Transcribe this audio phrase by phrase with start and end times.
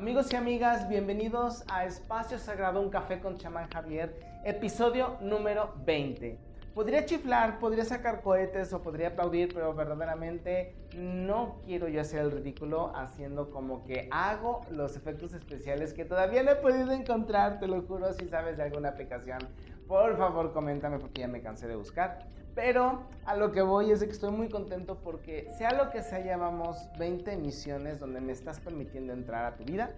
[0.00, 6.38] Amigos y amigas, bienvenidos a Espacio Sagrado, un café con chamán Javier, episodio número 20.
[6.74, 12.30] Podría chiflar, podría sacar cohetes o podría aplaudir, pero verdaderamente no quiero yo hacer el
[12.30, 17.66] ridículo haciendo como que hago los efectos especiales que todavía no he podido encontrar, te
[17.66, 19.40] lo juro, si sabes de alguna aplicación,
[19.90, 22.20] por favor coméntame porque ya me cansé de buscar.
[22.54, 26.00] Pero a lo que voy es de que estoy muy contento porque sea lo que
[26.00, 29.90] sea, llevamos 20 emisiones donde me estás permitiendo entrar a tu vida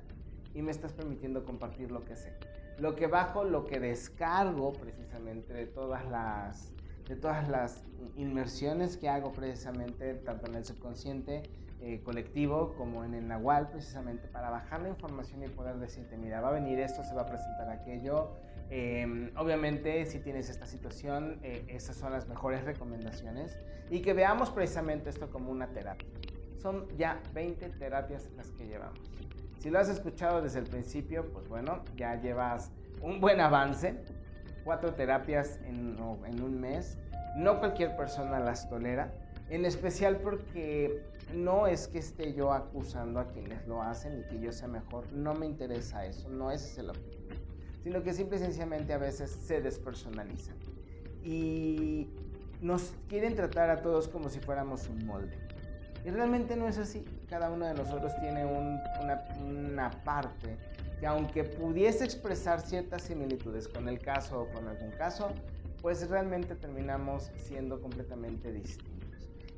[0.54, 2.32] y me estás permitiendo compartir lo que sé.
[2.78, 6.72] Lo que bajo, lo que descargo precisamente de todas las,
[7.06, 7.84] de todas las
[8.16, 11.42] inmersiones que hago precisamente tanto en el subconsciente
[11.82, 16.40] eh, colectivo como en el Nahual precisamente para bajar la información y poder decirte, mira,
[16.40, 18.30] va a venir esto, se va a presentar aquello
[18.74, 23.58] Em, obviamente, si tienes esta situación, eh, esas son las mejores recomendaciones
[23.90, 26.08] y que veamos precisamente esto como una terapia.
[26.56, 28.98] Son ya 20 terapias las que llevamos.
[29.58, 33.94] Si lo has escuchado desde el principio, pues bueno, ya llevas un buen avance.
[34.64, 36.96] Cuatro terapias en, en un mes.
[37.36, 39.12] No cualquier persona las tolera.
[39.50, 41.02] En especial porque
[41.34, 45.12] no es que esté yo acusando a quienes lo hacen y que yo sea mejor.
[45.12, 46.30] No me interesa eso.
[46.30, 47.51] No ese es el objetivo
[47.82, 50.56] sino que simple y sencillamente a veces se despersonalizan.
[51.24, 52.08] Y
[52.60, 55.36] nos quieren tratar a todos como si fuéramos un molde.
[56.04, 57.04] Y realmente no es así.
[57.28, 60.56] Cada uno de nosotros tiene una, una parte
[60.98, 65.32] que aunque pudiese expresar ciertas similitudes con el caso o con algún caso,
[65.80, 68.91] pues realmente terminamos siendo completamente distintos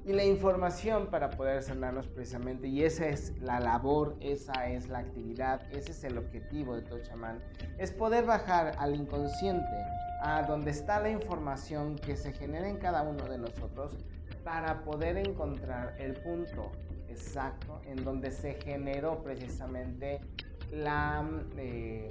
[0.05, 2.69] y la información para poder sanarnos precisamente.
[2.69, 7.01] Y esa es la labor, esa es la actividad, ese es el objetivo de todo
[7.03, 7.39] chamán.
[7.79, 9.77] Es poder bajar al inconsciente,
[10.23, 13.97] a donde está la información que se genera en cada uno de nosotros
[14.45, 16.71] para poder encontrar el punto
[17.09, 20.21] exacto en donde se generó precisamente
[20.71, 21.27] la...
[21.57, 22.09] Eh,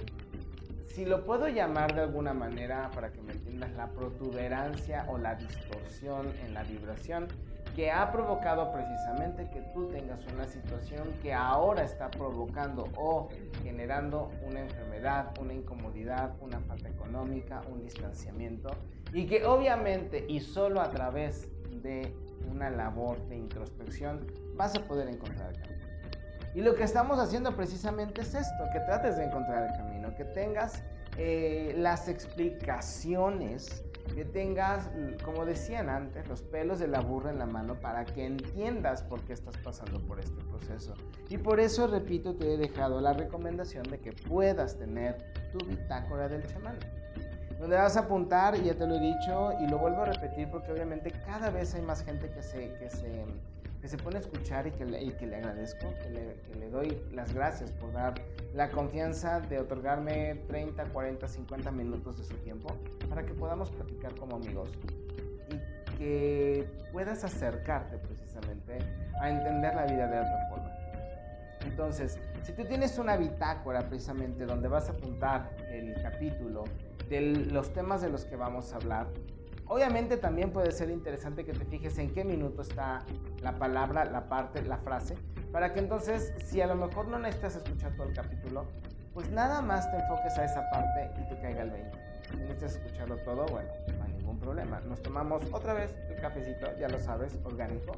[0.87, 5.33] si lo puedo llamar de alguna manera para que me entiendas, la protuberancia o la
[5.33, 7.27] distorsión en la vibración
[7.75, 13.29] que ha provocado precisamente que tú tengas una situación que ahora está provocando o
[13.63, 18.69] generando una enfermedad, una incomodidad, una falta económica, un distanciamiento
[19.11, 21.49] y que obviamente y solo a través
[21.81, 22.13] de
[22.51, 25.83] una labor de introspección vas a poder encontrar el camino.
[26.55, 30.25] Y lo que estamos haciendo precisamente es esto, que trates de encontrar el camino, que
[30.25, 30.83] tengas
[31.17, 33.83] eh, las explicaciones
[34.15, 34.89] que tengas,
[35.23, 39.21] como decían antes, los pelos de la burra en la mano para que entiendas por
[39.21, 40.93] qué estás pasando por este proceso.
[41.29, 45.17] Y por eso, repito, te he dejado la recomendación de que puedas tener
[45.51, 46.77] tu bitácora del chamán.
[47.59, 50.71] Donde vas a apuntar, ya te lo he dicho, y lo vuelvo a repetir porque
[50.71, 53.25] obviamente cada vez hay más gente que se, que se
[53.83, 56.69] que se pone a escuchar y que le, que le agradezco, que le, que le,
[56.69, 58.13] doy las gracias por dar
[58.53, 62.73] la confianza de otorgarme 30, 40, 50 minutos de su tiempo
[63.09, 64.69] para que podamos platicar como amigos
[65.49, 68.77] y que puedas acercarte precisamente
[69.19, 70.71] a entender la vida de otra forma.
[71.65, 76.63] Entonces, si tú tienes una bitácora precisamente donde vas a apuntar el capítulo
[77.09, 77.19] de
[77.51, 79.07] los temas de los que vamos a hablar,
[79.67, 83.05] Obviamente también puede ser interesante que te fijes en qué minuto está
[83.41, 85.15] la palabra, la parte, la frase,
[85.51, 88.65] para que entonces, si a lo mejor no necesitas escuchar todo el capítulo,
[89.13, 91.97] pues nada más te enfoques a esa parte y te caiga el 20.
[92.29, 94.81] Si necesitas escucharlo todo, bueno, no hay ningún problema.
[94.81, 97.93] Nos tomamos otra vez el cafecito, ya lo sabes, orgánico,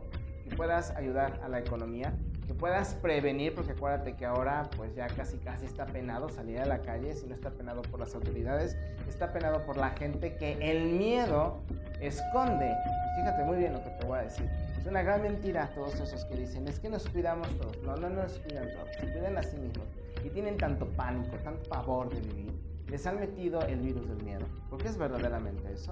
[0.46, 2.14] y puedas ayudar a la economía
[2.46, 6.66] que puedas prevenir, porque acuérdate que ahora pues ya casi casi está penado salir a
[6.66, 8.78] la calle, si no está penado por las autoridades,
[9.10, 11.62] está penado por la gente que el miedo
[12.00, 12.76] esconde.
[13.16, 14.50] fíjate muy bien lo que te voy a decir.
[14.80, 17.78] Es una gran mentira todos esos que dicen, es que nos cuidamos todos.
[17.84, 19.88] No, no nos cuidan todos, se cuidan a sí mismos.
[20.24, 22.54] Y tienen tanto pánico, tanto pavor de vivir.
[22.88, 24.46] Les han metido el virus del miedo.
[24.70, 25.92] Porque es verdaderamente eso.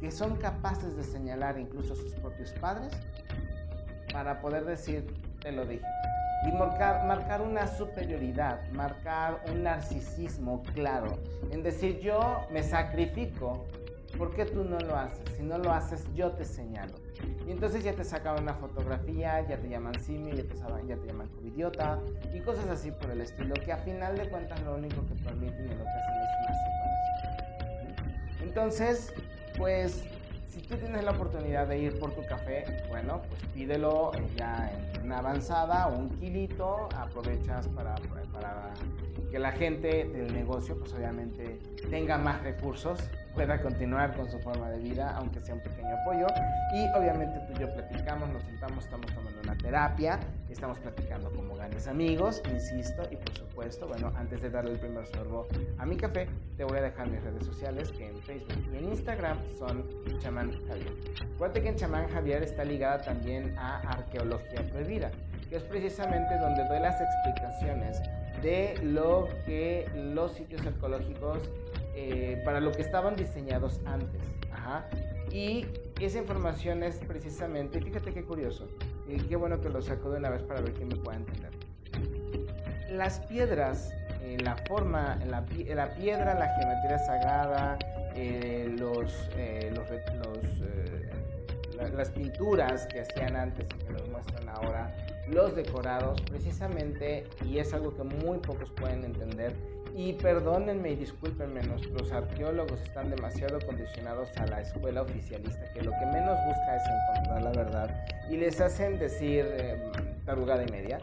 [0.00, 2.92] Que son capaces de señalar incluso a sus propios padres
[4.12, 5.06] para poder decir,
[5.40, 5.84] te lo dije.
[6.46, 11.18] Y marcar, una superioridad, marcar un narcisismo claro,
[11.50, 13.66] en decir yo me sacrifico,
[14.16, 15.20] ¿por qué tú no lo haces?
[15.36, 16.94] Si no lo haces, yo te señalo.
[17.46, 20.54] Y entonces ya te sacan una fotografía, ya te llaman simio, ya te,
[20.86, 21.98] ya te llaman covidiota
[22.32, 25.66] y cosas así por el estilo, que a final de cuentas lo único que permiten
[25.66, 28.38] y lo que hacen es una separación.
[28.42, 29.12] Entonces,
[29.56, 30.04] pues
[30.58, 35.04] si tú tienes la oportunidad de ir por tu café, bueno, pues pídelo ya en
[35.04, 37.94] una avanzada un kilito, aprovechas para,
[38.32, 38.70] para
[39.30, 41.60] que la gente del negocio, pues obviamente
[41.90, 42.98] tenga más recursos
[43.38, 46.26] pueda continuar con su forma de vida, aunque sea un pequeño apoyo.
[46.74, 50.18] Y obviamente tú y yo platicamos, nos sentamos, estamos tomando una terapia,
[50.52, 55.06] estamos platicando como grandes amigos, insisto, y por supuesto, bueno, antes de darle el primer
[55.06, 55.46] sorbo
[55.78, 58.88] a mi café, te voy a dejar mis redes sociales, que en Facebook y en
[58.90, 59.84] Instagram son
[60.18, 60.92] Chamán Javier.
[61.34, 65.10] Acuérdate que en Chamán Javier está ligada también a Arqueología Prohibida,
[65.48, 68.00] que es precisamente donde doy las explicaciones
[68.42, 71.38] de lo que los sitios arqueológicos
[71.94, 74.20] eh, para lo que estaban diseñados antes.
[75.32, 75.66] Y
[76.00, 78.68] esa información es precisamente, fíjate qué curioso,
[79.08, 81.50] y qué bueno que lo saco de una vez para ver quién me pueda entender.
[82.90, 83.92] Las piedras,
[84.40, 85.44] la forma, la,
[85.74, 87.78] la, piedra, la geometría sagrada,
[88.14, 89.72] eh, los, eh,
[91.94, 94.92] las pinturas que hacían antes y que nos muestran ahora,
[95.28, 99.54] los decorados, precisamente, y es algo que muy pocos pueden entender,
[99.98, 105.90] y perdónenme y discúlpenme, nuestros arqueólogos están demasiado condicionados a la escuela oficialista, que lo
[105.90, 109.90] que menos busca es encontrar la verdad y les hacen decir eh,
[110.24, 111.00] tarugada y media.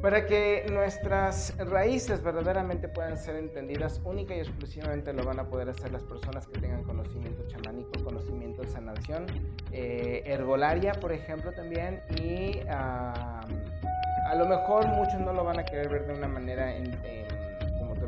[0.00, 5.68] Para que nuestras raíces verdaderamente puedan ser entendidas, única y exclusivamente lo van a poder
[5.68, 9.26] hacer las personas que tengan conocimiento chamánico, conocimiento de sanación,
[9.70, 15.90] eh, herbolaria, por ejemplo, también, y a lo mejor muchos no lo van a querer
[15.90, 16.90] ver de una manera en,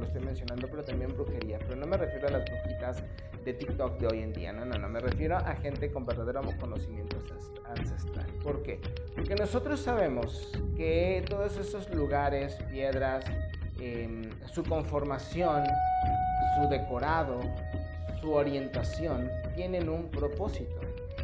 [0.06, 1.58] estoy mencionando, pero también brujería.
[1.58, 3.03] Pero no me refiero a las brujitas
[3.44, 6.41] de TikTok de hoy en día, no, no, no, me refiero a gente con verdadero
[6.58, 7.17] conocimiento
[7.64, 8.26] ancestral.
[8.43, 8.81] ¿Por qué?
[9.14, 13.25] Porque nosotros sabemos que todos esos lugares, piedras,
[13.81, 15.64] em, su conformación,
[16.56, 17.41] su decorado,
[18.20, 20.81] su orientación, tienen un propósito.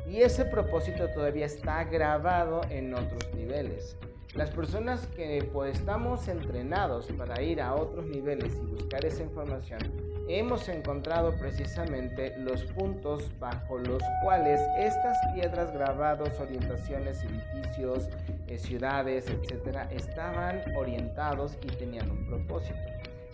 [0.09, 3.97] Y ese propósito todavía está grabado en otros niveles.
[4.35, 9.81] Las personas que pues, estamos entrenados para ir a otros niveles y buscar esa información,
[10.27, 18.09] hemos encontrado precisamente los puntos bajo los cuales estas piedras grabados, orientaciones, edificios,
[18.47, 22.79] eh, ciudades, etcétera, estaban orientados y tenían un propósito.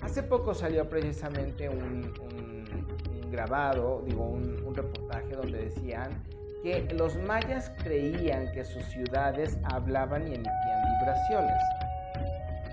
[0.00, 2.12] Hace poco salió precisamente un,
[3.30, 6.24] grabado, digo, un, un reportaje donde decían
[6.62, 11.62] que los mayas creían que sus ciudades hablaban y emitían vibraciones.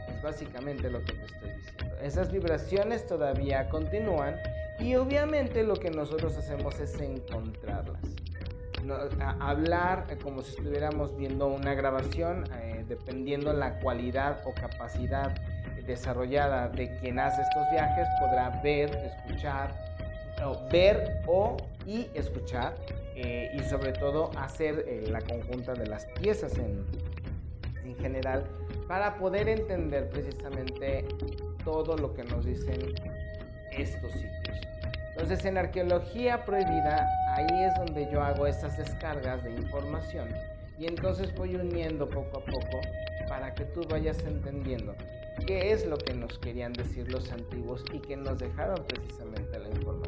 [0.09, 1.95] Es básicamente lo que te estoy diciendo.
[2.01, 4.35] Esas vibraciones todavía continúan
[4.79, 8.01] y obviamente lo que nosotros hacemos es encontrarlas.
[9.39, 15.33] hablar eh, como si estuviéramos viendo una grabación, eh, dependiendo la cualidad o capacidad
[15.87, 19.71] desarrollada de quien hace estos viajes, podrá ver, escuchar,
[20.71, 22.75] ver o y escuchar
[23.15, 26.85] eh, y sobre todo hacer eh, la conjunta de las piezas en,
[27.83, 28.45] en general
[28.87, 31.05] para poder entender precisamente
[31.63, 32.93] todo lo que nos dicen
[33.71, 34.57] estos sitios.
[35.11, 40.29] Entonces en arqueología prohibida ahí es donde yo hago esas descargas de información
[40.77, 42.81] y entonces voy uniendo poco a poco
[43.29, 44.93] para que tú vayas entendiendo
[45.47, 49.69] qué es lo que nos querían decir los antiguos y que nos dejaron precisamente la
[49.69, 50.04] información.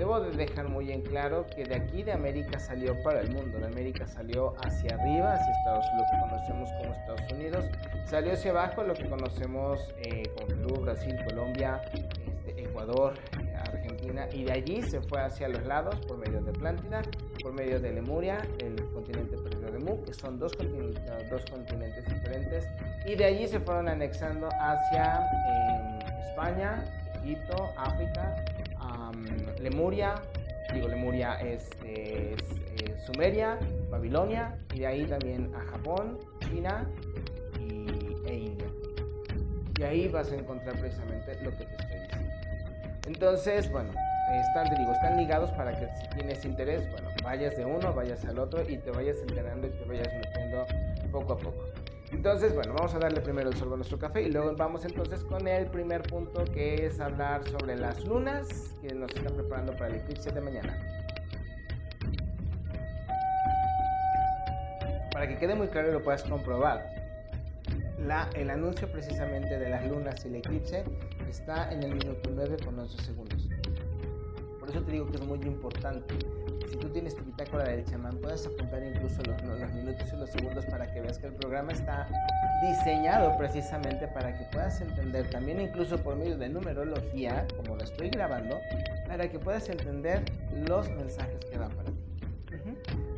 [0.00, 3.58] Debo de dejar muy en claro que de aquí de América salió para el mundo,
[3.58, 7.66] de América salió hacia arriba, hacia Estados lo que conocemos como Estados Unidos,
[8.06, 13.12] salió hacia abajo lo que conocemos eh, como Perú, Brasil, Colombia, este, Ecuador,
[13.58, 17.02] Argentina, y de allí se fue hacia los lados por medio de Atlántida,
[17.42, 22.06] por medio de Lemuria, el continente perdido de Mu, que son dos continentes, dos continentes
[22.08, 22.64] diferentes,
[23.04, 25.98] y de allí se fueron anexando hacia eh,
[26.30, 26.86] España,
[27.22, 28.34] Egipto, África,
[29.60, 30.14] Lemuria,
[30.72, 31.70] digo Lemuria es,
[33.06, 33.58] Sumeria,
[33.90, 36.88] Babilonia y de ahí también a Japón, China
[37.58, 38.66] e India.
[39.78, 42.30] Y ahí vas a encontrar precisamente lo que te estoy diciendo.
[43.06, 43.90] Entonces, bueno,
[44.38, 48.38] están, digo, están ligados para que si tienes interés, bueno, vayas de uno, vayas al
[48.38, 50.66] otro y te vayas enterando y te vayas metiendo
[51.10, 51.64] poco a poco.
[52.12, 55.22] Entonces, bueno, vamos a darle primero el sorbo a nuestro café y luego vamos entonces
[55.24, 59.88] con el primer punto que es hablar sobre las lunas que nos están preparando para
[59.88, 60.76] el eclipse de mañana.
[65.12, 66.84] Para que quede muy claro y lo puedas comprobar,
[67.98, 70.84] la, el anuncio precisamente de las lunas y el eclipse
[71.28, 73.48] está en el minuto 9 con 11 segundos.
[74.58, 76.14] Por eso te digo que es muy importante
[76.70, 80.30] si tú tienes tu bitácora del chamán, puedes apuntar incluso los, los, minutos y los
[80.30, 82.06] segundos para que veas que el programa está
[82.62, 88.10] diseñado precisamente para que puedas entender, también incluso por medio de numerología, como lo estoy
[88.10, 88.56] grabando,
[89.08, 90.22] para que puedas entender
[90.68, 91.96] los mensajes que van para ti.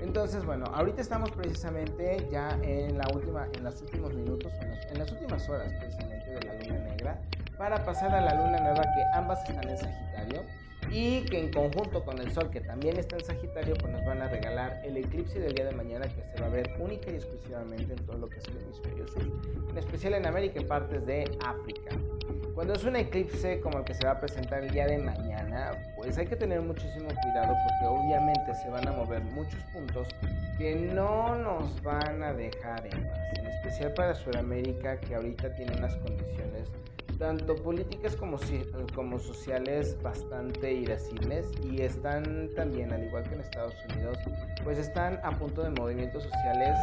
[0.00, 4.98] Entonces, bueno, ahorita estamos precisamente ya en la última, en los últimos minutos, en, en
[4.98, 7.20] las últimas horas precisamente de la luna negra,
[7.62, 10.42] para pasar a la luna nueva que ambas están en Sagitario
[10.90, 14.20] y que en conjunto con el Sol, que también está en Sagitario, pues nos van
[14.20, 17.14] a regalar el eclipse del día de mañana que se va a ver única y
[17.14, 19.22] exclusivamente en todo lo que es el hemisferio sur,
[19.70, 21.96] en especial en América y partes de África.
[22.56, 25.70] Cuando es un eclipse como el que se va a presentar el día de mañana,
[25.94, 30.08] pues hay que tener muchísimo cuidado porque obviamente se van a mover muchos puntos
[30.58, 35.76] que no nos van a dejar en paz, en especial para Sudamérica que ahorita tiene
[35.76, 36.68] unas condiciones
[37.22, 38.36] tanto políticas como,
[38.96, 44.18] como sociales bastante irascibles y están también, al igual que en Estados Unidos,
[44.64, 46.76] pues están a punto de movimientos sociales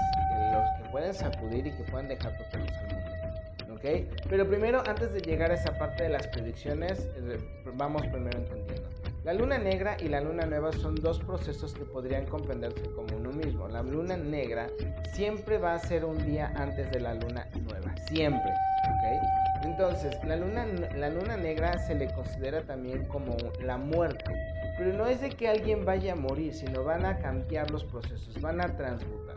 [0.54, 3.76] los que pueden sacudir y que pueden dejar totalmente al mundo.
[3.76, 4.28] ¿ok?
[4.30, 7.38] Pero primero, antes de llegar a esa parte de las predicciones, eh,
[7.76, 8.88] vamos primero entendiendo.
[9.26, 13.34] La luna negra y la luna nueva son dos procesos que podrían comprenderse como uno
[13.34, 13.68] mismo.
[13.68, 14.68] La luna negra
[15.14, 18.50] siempre va a ser un día antes de la luna nueva, siempre.
[18.50, 19.49] ¿ok?
[19.64, 24.32] Entonces, la luna, la luna negra se le considera también como la muerte,
[24.78, 28.40] pero no es de que alguien vaya a morir, sino van a cambiar los procesos,
[28.42, 29.36] van a transmutar.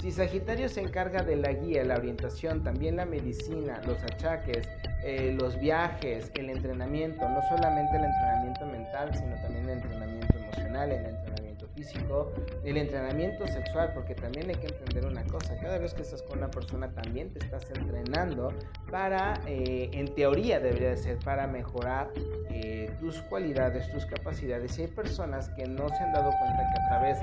[0.00, 4.68] Si Sagitario se encarga de la guía, la orientación, también la medicina, los achaques,
[5.04, 10.92] eh, los viajes, el entrenamiento, no solamente el entrenamiento mental, sino también el entrenamiento emocional,
[10.92, 11.41] el entrenamiento
[11.82, 12.32] físico,
[12.64, 16.38] el entrenamiento sexual, porque también hay que entender una cosa, cada vez que estás con
[16.38, 18.52] una persona también te estás entrenando
[18.90, 22.10] para, eh, en teoría debería de ser, para mejorar
[22.50, 24.78] eh, tus cualidades, tus capacidades.
[24.78, 27.18] Y hay personas que no se han dado cuenta que a través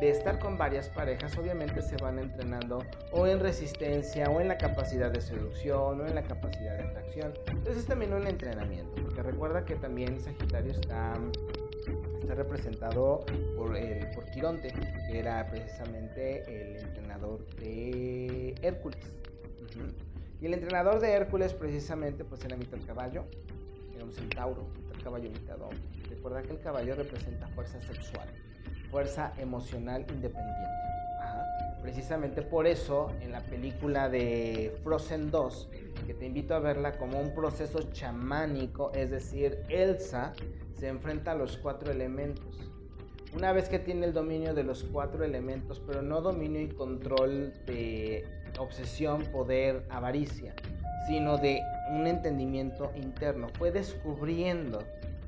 [0.00, 4.58] de estar con varias parejas, obviamente se van entrenando o en resistencia, o en la
[4.58, 7.32] capacidad de seducción, o en la capacidad de atracción.
[7.48, 11.14] Entonces es también un entrenamiento, porque recuerda que también Sagitario está
[12.24, 13.24] está representado
[13.56, 14.72] por, el, por Quironte,
[15.06, 19.12] que era precisamente el entrenador de Hércules.
[20.40, 23.24] Y el entrenador de Hércules precisamente pues era mitad caballo,
[23.94, 25.78] era un centauro, mitad caballo, mitad hombre.
[26.08, 28.28] Recuerda que el caballo representa fuerza sexual,
[28.90, 30.84] fuerza emocional independiente.
[31.84, 35.68] Precisamente por eso en la película de Frozen 2,
[36.06, 40.32] que te invito a verla como un proceso chamánico, es decir, Elsa
[40.72, 42.72] se enfrenta a los cuatro elementos.
[43.36, 47.52] Una vez que tiene el dominio de los cuatro elementos, pero no dominio y control
[47.66, 48.24] de
[48.58, 50.54] obsesión, poder, avaricia,
[51.06, 51.60] sino de
[51.90, 54.78] un entendimiento interno, fue descubriendo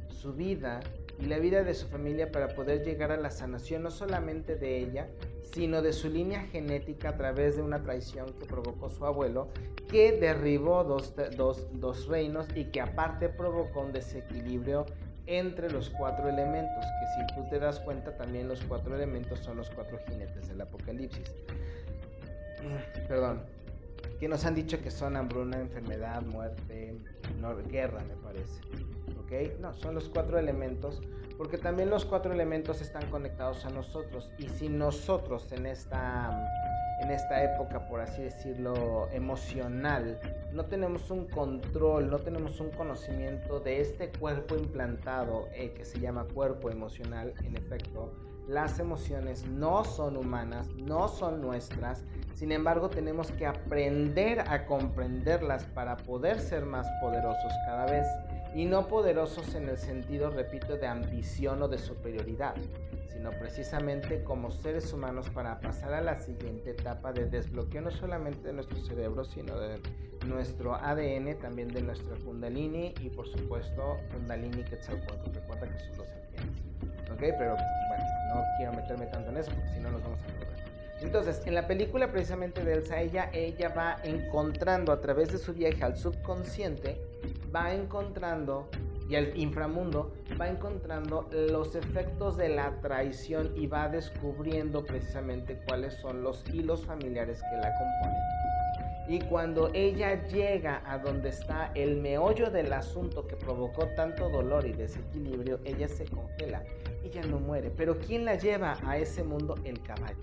[0.09, 0.81] su vida
[1.19, 4.79] y la vida de su familia para poder llegar a la sanación no solamente de
[4.79, 5.09] ella,
[5.43, 9.49] sino de su línea genética a través de una traición que provocó su abuelo,
[9.89, 14.87] que derribó dos, dos, dos reinos y que aparte provocó un desequilibrio
[15.27, 19.57] entre los cuatro elementos, que si tú te das cuenta también los cuatro elementos son
[19.57, 21.35] los cuatro jinetes del apocalipsis.
[22.63, 23.43] Mm, perdón,
[24.21, 26.99] que nos han dicho que son hambruna, enfermedad, muerte,
[27.71, 28.61] guerra me parece.
[29.61, 31.03] No, son los cuatro elementos,
[31.37, 34.31] porque también los cuatro elementos están conectados a nosotros.
[34.39, 36.31] Y si nosotros en esta
[37.01, 40.19] en esta época, por así decirlo, emocional,
[40.53, 46.01] no tenemos un control, no tenemos un conocimiento de este cuerpo implantado eh, que se
[46.01, 48.15] llama cuerpo emocional, en efecto,
[48.49, 55.65] las emociones no son humanas, no son nuestras, sin embargo tenemos que aprender a comprenderlas
[55.65, 58.07] para poder ser más poderosos cada vez
[58.57, 62.55] y no poderosos en el sentido, repito, de ambición o de superioridad,
[63.13, 68.49] sino precisamente como seres humanos para pasar a la siguiente etapa de desbloqueo no solamente
[68.49, 69.79] de nuestro cerebro, sino de
[70.27, 75.35] nuestro ADN, también de nuestra Kundalini y por supuesto Kundalini Quetzalcoatl.
[75.35, 76.65] Recuerda que son dos serpientes.
[77.13, 77.19] ¿Ok?
[77.19, 77.57] Pero
[77.89, 80.57] bueno, no quiero meterme tanto en eso porque si no nos vamos a perder.
[81.03, 85.53] Entonces, en la película precisamente de Elsa, ella, ella va encontrando a través de su
[85.53, 86.99] viaje al subconsciente,
[87.55, 88.69] va encontrando
[89.09, 95.95] y al inframundo va encontrando los efectos de la traición y va descubriendo precisamente cuáles
[95.95, 98.23] son los hilos familiares que la componen.
[99.09, 104.67] Y cuando ella llega a donde está el meollo del asunto que provocó tanto dolor
[104.67, 106.65] y desequilibrio, ella se congela.
[107.05, 107.71] Ella no muere.
[107.71, 109.55] Pero ¿quién la lleva a ese mundo?
[109.63, 110.19] El caballo.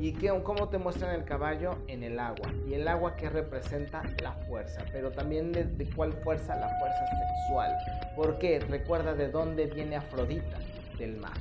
[0.00, 1.76] ¿Y qué, cómo te muestran el caballo?
[1.86, 2.50] En el agua.
[2.66, 7.04] Y el agua que representa la fuerza, pero también de, de cuál fuerza, la fuerza
[7.06, 7.76] sexual.
[8.16, 8.60] ¿Por qué?
[8.60, 10.58] Recuerda de dónde viene Afrodita,
[10.98, 11.36] del mar.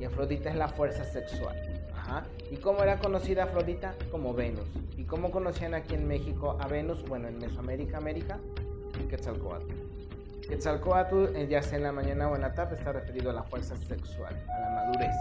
[0.00, 1.56] Y Afrodita es la fuerza sexual.
[1.94, 2.24] Ajá.
[2.50, 3.94] ¿Y cómo era conocida Afrodita?
[4.10, 4.66] Como Venus.
[4.96, 7.04] ¿Y cómo conocían aquí en México a Venus?
[7.08, 8.40] Bueno, en Mesoamérica, América,
[9.08, 9.72] Quetzalcoatl.
[10.48, 13.76] Quetzalcoatl, ya sea en la mañana o en la tarde, está referido a la fuerza
[13.76, 15.14] sexual, a la madurez.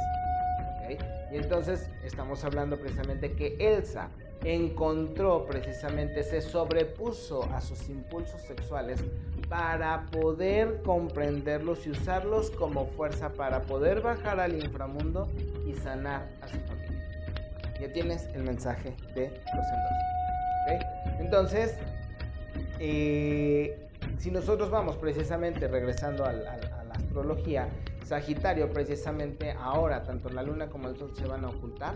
[1.31, 4.10] Y entonces estamos hablando precisamente que Elsa
[4.43, 9.03] encontró precisamente, se sobrepuso a sus impulsos sexuales
[9.50, 15.27] para poder comprenderlos y usarlos como fuerza para poder bajar al inframundo
[15.67, 17.03] y sanar a su familia.
[17.79, 20.91] Ya tienes el mensaje de los endosos.
[21.19, 21.75] Entonces,
[22.79, 26.60] eh, si nosotros vamos precisamente regresando a la
[26.93, 27.67] astrología,
[28.03, 31.96] Sagitario precisamente ahora tanto la luna como el sol se van a ocultar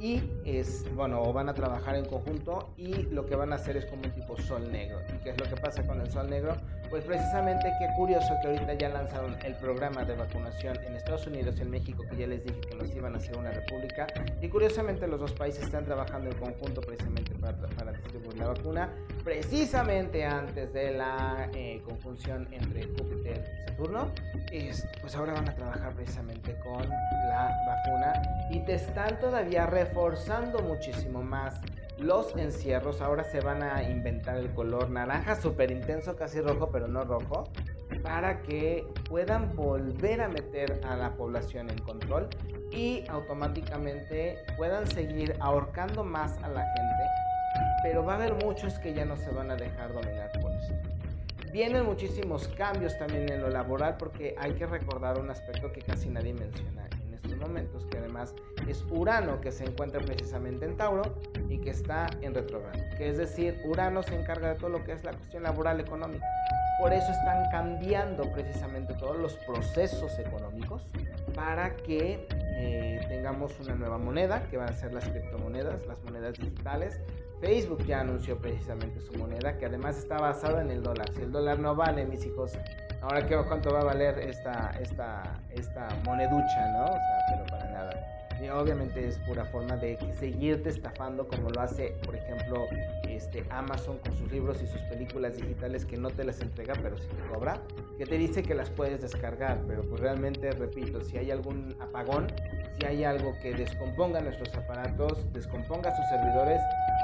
[0.00, 3.76] y es, bueno, o van a trabajar en conjunto y lo que van a hacer
[3.76, 4.98] es como un tipo sol negro.
[5.08, 6.54] ¿Y qué es lo que pasa con el sol negro?
[6.90, 11.56] Pues precisamente qué curioso que ahorita ya lanzaron el programa de vacunación en Estados Unidos
[11.58, 14.06] y en México, que ya les dije que nos iban a hacer una república.
[14.40, 18.92] Y curiosamente los dos países están trabajando en conjunto precisamente para, para distribuir la vacuna,
[19.26, 24.12] precisamente antes de la eh, conjunción entre Júpiter y Saturno.
[24.52, 30.60] Es, pues ahora van a trabajar precisamente con la vacuna y te están todavía reforzando
[30.60, 31.60] muchísimo más
[31.98, 36.86] los encierros ahora se van a inventar el color naranja súper intenso, casi rojo, pero
[36.86, 37.44] no rojo,
[38.02, 42.28] para que puedan volver a meter a la población en control
[42.70, 47.25] y automáticamente puedan seguir ahorcando más a la gente,
[47.86, 50.74] pero va a haber muchos que ya no se van a dejar dominar por eso.
[51.52, 56.08] Vienen muchísimos cambios también en lo laboral porque hay que recordar un aspecto que casi
[56.08, 56.86] nadie menciona
[57.36, 58.34] momentos, que además
[58.68, 61.02] es Urano que se encuentra precisamente en Tauro
[61.48, 62.78] y que está en retrogrado.
[62.96, 66.26] Que es decir, Urano se encarga de todo lo que es la cuestión laboral económica.
[66.80, 70.86] Por eso están cambiando precisamente todos los procesos económicos
[71.34, 76.38] para que eh, tengamos una nueva moneda, que van a ser las criptomonedas, las monedas
[76.38, 77.00] digitales.
[77.40, 81.12] Facebook ya anunció precisamente su moneda, que además está basada en el dólar.
[81.14, 82.52] Si el dólar no vale, mis hijos,
[83.02, 86.84] Ahora, ¿qué, ¿cuánto va a valer esta, esta, esta moneducha, no?
[86.84, 87.55] O sea, pero.
[88.40, 92.66] Y obviamente es pura forma de seguirte estafando como lo hace, por ejemplo,
[93.08, 96.98] este, Amazon con sus libros y sus películas digitales que no te las entrega, pero
[96.98, 97.62] sí te cobra,
[97.96, 102.26] que te dice que las puedes descargar, pero pues realmente, repito, si hay algún apagón,
[102.78, 106.60] si hay algo que descomponga nuestros aparatos, descomponga sus servidores,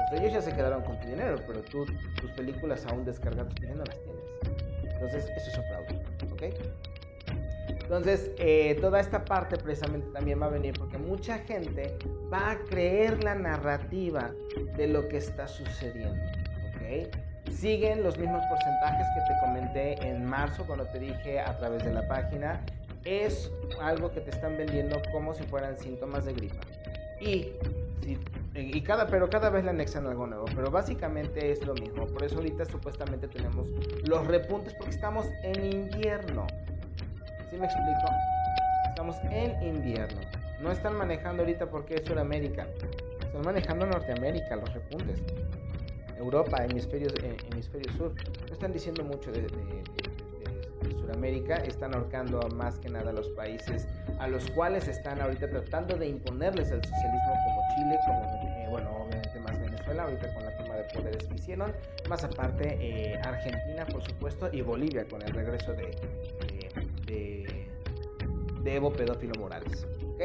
[0.09, 1.85] pues ellos ya se quedaron con tu dinero, pero tú
[2.21, 4.23] tus películas aún descargadas pues ya no las tienes.
[4.83, 6.43] Entonces, eso es un fraude, ¿ok?
[7.93, 11.97] Entonces, eh, toda esta parte precisamente también va a venir mucha gente
[12.31, 14.31] va a creer la narrativa
[14.77, 16.23] de lo que está sucediendo.
[17.51, 21.93] Siguen los mismos porcentajes que te comenté en marzo cuando te dije a través de
[21.93, 22.61] la página.
[23.03, 23.51] Es
[23.81, 26.61] algo que te están vendiendo como si fueran síntomas de gripa.
[27.19, 27.53] Y
[28.55, 30.45] y cada, pero cada vez le anexan algo nuevo.
[30.55, 32.05] Pero básicamente es lo mismo.
[32.07, 33.67] Por eso ahorita supuestamente tenemos
[34.05, 36.45] los repuntes porque estamos en invierno.
[37.49, 38.09] ¿Sí me explico?
[38.89, 40.21] Estamos en invierno.
[40.63, 42.65] No están manejando ahorita porque es Sudamérica.
[43.19, 45.21] Están manejando Norteamérica los repuntes.
[46.17, 48.13] Europa, hemisferio, eh, hemisferio sur.
[48.47, 51.57] No están diciendo mucho de, de, Sudamérica.
[51.57, 56.71] Están ahorcando más que nada los países a los cuales están ahorita tratando de imponerles
[56.71, 61.27] el socialismo como Chile, como bueno, obviamente más Venezuela, ahorita con la toma de poderes
[61.27, 61.73] que hicieron,
[62.07, 65.91] más aparte eh, Argentina, por supuesto, y Bolivia con el regreso de,
[67.05, 67.67] de,
[68.63, 69.85] de, Evo Pedófilo Morales.
[70.13, 70.21] ¿Ok?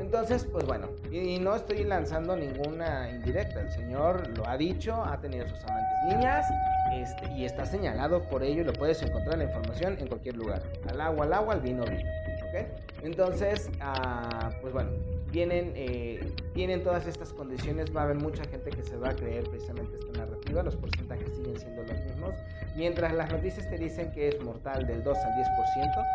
[0.00, 5.18] Entonces, pues bueno, y, no estoy lanzando ninguna indirecta, el señor lo ha dicho, ha
[5.20, 6.46] tenido sus amantes niñas,
[6.92, 10.62] este, y está señalado por ello y lo puedes encontrar la información en cualquier lugar.
[10.88, 12.10] Al agua, al agua, al vino, vino.
[12.48, 12.66] ¿Ok?
[13.02, 14.90] Entonces, ah, pues bueno,
[15.30, 19.14] vienen, eh, tienen todas estas condiciones, va a haber mucha gente que se va a
[19.14, 22.34] creer precisamente esta narrativa, los porcentajes siguen siendo los mismos,
[22.76, 26.06] mientras las noticias te dicen que es mortal del 2 al 10%,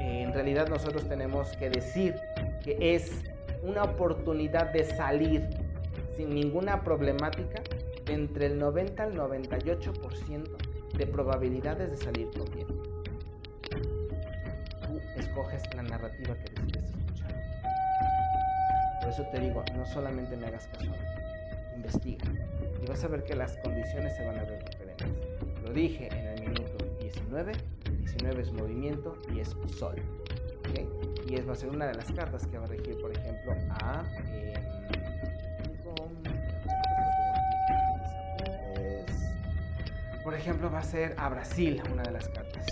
[0.00, 2.16] eh, en realidad nosotros tenemos que decir
[2.64, 3.12] que es
[3.62, 5.48] una oportunidad de salir
[6.16, 7.62] sin ninguna problemática
[8.08, 10.44] entre el 90 al 98%
[10.96, 12.66] de probabilidades de salir con bien.
[14.80, 16.94] Tú escoges la narrativa que decides
[19.04, 20.90] por eso te digo, no solamente me hagas caso,
[21.76, 22.24] investiga.
[22.82, 25.08] Y vas a ver que las condiciones se van a ver diferentes.
[25.62, 27.52] Lo dije en el minuto 19,
[27.84, 29.96] el 19 es movimiento y es sol.
[31.26, 33.52] Y es, va a ser una de las cartas que va a regir, por ejemplo,
[33.70, 34.04] a...
[34.28, 34.54] Eh,
[40.22, 42.66] por ejemplo, va a ser a Brasil una de las cartas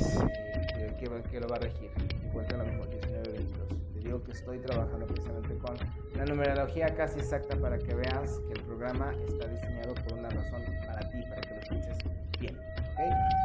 [0.76, 0.94] eh,
[1.30, 1.90] que, lo va a regir.
[2.24, 5.76] Encuentra lo mismo, 19-22 digo que estoy trabajando precisamente con
[6.16, 10.62] la numerología casi exacta para que veas que el programa está diseñado por una razón
[10.86, 11.98] para ti, para que lo escuches
[12.40, 12.58] bien.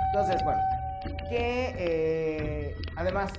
[0.08, 0.62] Entonces, bueno,
[1.30, 3.32] que eh, además,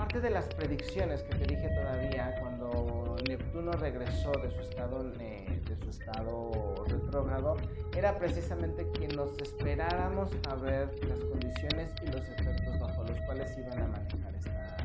[0.00, 5.76] parte de las predicciones que te dije todavía cuando Neptuno regresó de su estado, de
[5.78, 7.58] su estado retrógrado,
[7.94, 13.54] era precisamente que nos esperáramos a ver las condiciones y los efectos bajo los cuales
[13.58, 14.76] iban a manejar esta,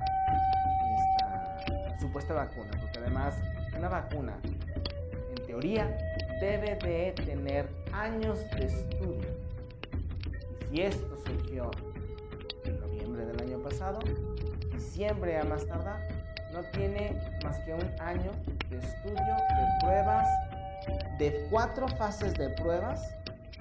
[0.97, 3.35] esta supuesta vacuna, porque además
[3.77, 5.97] una vacuna, en teoría,
[6.41, 9.29] debe de tener años de estudio.
[10.73, 11.71] Y si esto surgió
[12.65, 13.99] en noviembre del año pasado,
[14.85, 15.99] diciembre a más tardar,
[16.53, 18.31] no tiene más que un año
[18.69, 20.27] de estudio, de pruebas,
[21.17, 23.01] de cuatro fases de pruebas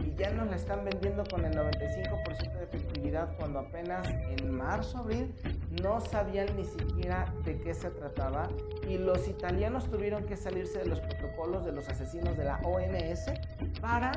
[0.01, 4.99] y ya nos la están vendiendo con el 95% de efectividad cuando apenas en marzo,
[4.99, 5.35] abril
[5.83, 8.49] no sabían ni siquiera de qué se trataba
[8.89, 13.33] y los italianos tuvieron que salirse de los protocolos de los asesinos de la OMS
[13.81, 14.13] para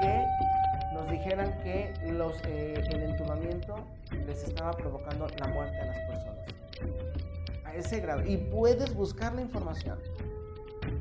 [0.00, 0.26] que
[1.06, 3.76] nos dijeran que los, eh, el entubamiento
[4.26, 6.46] les estaba provocando la muerte a las personas.
[7.64, 8.24] A ese grado.
[8.24, 9.98] Y puedes buscar la información.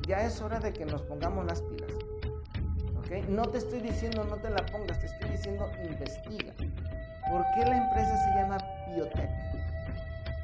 [0.08, 1.92] Ya es hora de que nos pongamos las pilas.
[3.30, 6.54] No te estoy diciendo no te la pongas, te estoy diciendo investiga.
[7.32, 9.30] ¿Por qué la empresa se llama Biotech?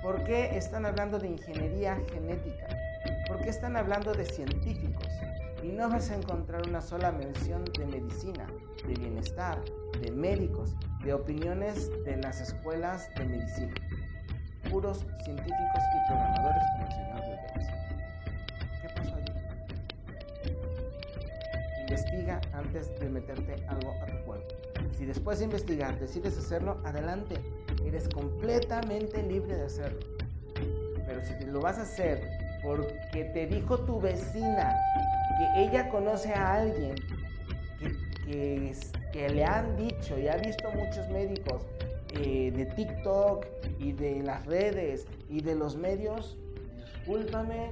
[0.02, 2.67] ¿Por qué están hablando de ingeniería genética?
[3.28, 5.08] ¿Por qué están hablando de científicos?
[5.63, 8.47] Y no vas a encontrar una sola mención de medicina,
[8.88, 9.62] de bienestar,
[10.02, 13.74] de médicos, de opiniones de las escuelas de medicina.
[14.71, 17.39] Puros científicos y programadores como el señor Bill
[18.82, 19.32] ¿Qué pasó allí?
[21.82, 24.56] Investiga antes de meterte algo a tu cuerpo.
[24.97, 27.36] Si después de investigar decides hacerlo, adelante.
[27.86, 30.00] Eres completamente libre de hacerlo.
[31.06, 34.76] Pero si lo vas a hacer porque te dijo tu vecina
[35.56, 36.95] ella conoce a alguien
[38.25, 41.63] que, le han dicho y ha visto muchos médicos
[42.13, 43.45] eh, de TikTok
[43.80, 46.38] y de las redes y de los medios,
[46.77, 47.71] discúlpame,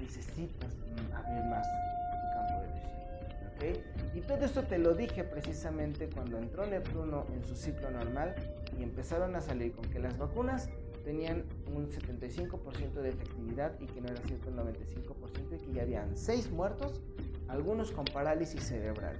[0.00, 0.72] necesitas
[1.14, 2.62] abrir más tu campo
[3.60, 3.98] de visión.
[4.14, 8.34] Y todo esto te lo dije precisamente cuando entró Neptuno en su ciclo normal
[8.78, 10.68] y empezaron a salir con que las vacunas
[11.08, 11.42] tenían
[11.74, 16.14] un 75% de efectividad y que no era cierto el 95% y que ya habían
[16.14, 17.00] 6 muertos,
[17.48, 19.16] algunos con parálisis cerebral.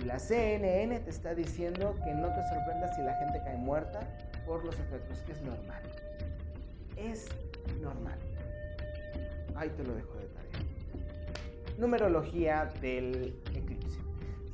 [0.00, 4.00] Y la CNN te está diciendo que no te sorprendas si la gente cae muerta
[4.46, 5.82] por los efectos, que es normal.
[6.96, 7.26] Es
[7.82, 8.18] normal.
[9.56, 10.50] Ahí te lo dejo de tarea.
[11.76, 13.98] Numerología del eclipse.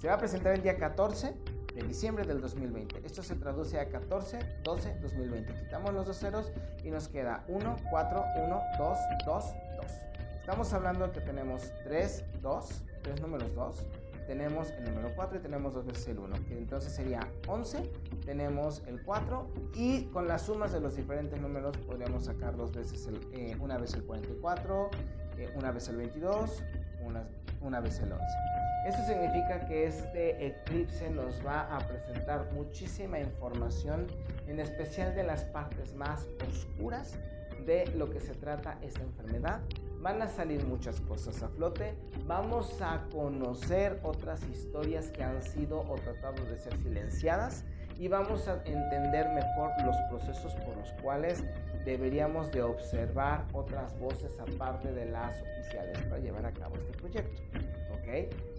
[0.01, 1.33] Se va a presentar el día 14
[1.75, 3.03] de diciembre del 2020.
[3.05, 5.55] Esto se traduce a 14, 12, 2020.
[5.55, 6.53] Quitamos los dos ceros
[6.85, 9.45] y nos queda 1, 4, 1, 2, 2,
[9.77, 9.87] 2.
[10.41, 13.87] Estamos hablando que tenemos 3, 2, 3 números 2.
[14.27, 17.91] Tenemos el número 4 y tenemos dos veces el 1, que entonces sería 11.
[18.25, 23.07] Tenemos el 4 y con las sumas de los diferentes números podríamos sacar dos veces
[23.09, 24.91] el, eh, una vez el 44,
[25.39, 26.63] eh, una vez el 22,
[27.05, 27.27] una,
[27.61, 28.25] una vez el 11.
[28.87, 34.09] Eso significa que este eclipse nos va a presentar muchísima información,
[34.49, 37.17] en especial de las partes más oscuras
[37.65, 39.61] de lo que se trata esta enfermedad.
[40.01, 41.95] Van a salir muchas cosas a flote,
[42.27, 47.65] vamos a conocer otras historias que han sido o tratado de ser silenciadas
[47.97, 51.45] y vamos a entender mejor los procesos por los cuales
[51.85, 57.43] deberíamos de observar otras voces aparte de las oficiales para llevar a cabo este proyecto.
[57.93, 58.52] ¿ok?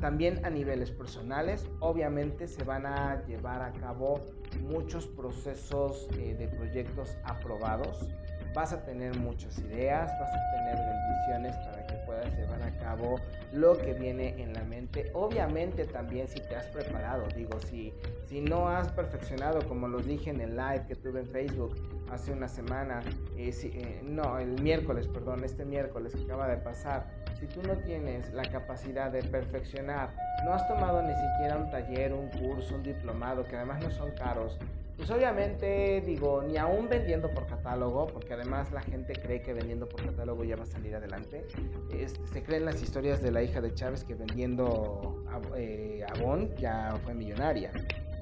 [0.00, 4.24] También a niveles personales, obviamente se van a llevar a cabo
[4.60, 8.08] muchos procesos eh, de proyectos aprobados.
[8.56, 13.16] Vas a tener muchas ideas, vas a tener bendiciones para que puedas llevar a cabo
[13.52, 15.10] lo que viene en la mente.
[15.12, 17.92] Obviamente también si te has preparado, digo, si,
[18.24, 21.74] si no has perfeccionado, como los dije en el live que tuve en Facebook
[22.10, 23.02] hace una semana,
[23.36, 27.74] eh, eh, no, el miércoles, perdón, este miércoles que acaba de pasar, si tú no
[27.80, 30.14] tienes la capacidad de perfeccionar,
[30.46, 34.12] no has tomado ni siquiera un taller, un curso, un diplomado, que además no son
[34.12, 34.58] caros,
[34.96, 39.88] pues obviamente digo, ni aún vendiendo por catálogo, porque además la gente cree que vendiendo
[39.88, 41.46] por catálogo ya va a salir adelante.
[41.92, 45.22] Este, se creen las historias de la hija de Chávez que vendiendo
[45.56, 47.70] eh, Avon ya fue millonaria.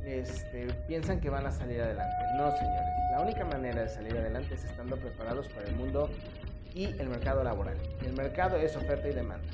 [0.04, 2.16] Este, piensan que van a salir adelante.
[2.36, 2.94] No, señores.
[3.12, 6.10] La única manera de salir adelante es estando preparados para el mundo
[6.74, 7.76] y el mercado laboral.
[8.04, 9.46] El mercado es oferta y demanda.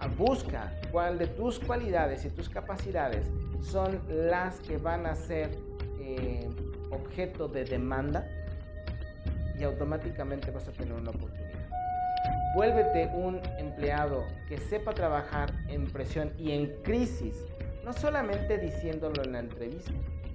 [0.00, 3.26] Ah, busca cuál de tus cualidades y tus capacidades
[3.60, 5.50] son las que van a ser
[6.00, 6.48] eh,
[6.90, 8.28] objeto de demanda
[9.58, 11.50] y automáticamente vas a tener una oportunidad.
[12.54, 17.44] Vuélvete un empleado que sepa trabajar en presión y en crisis,
[17.84, 19.92] no solamente diciéndolo en la entrevista,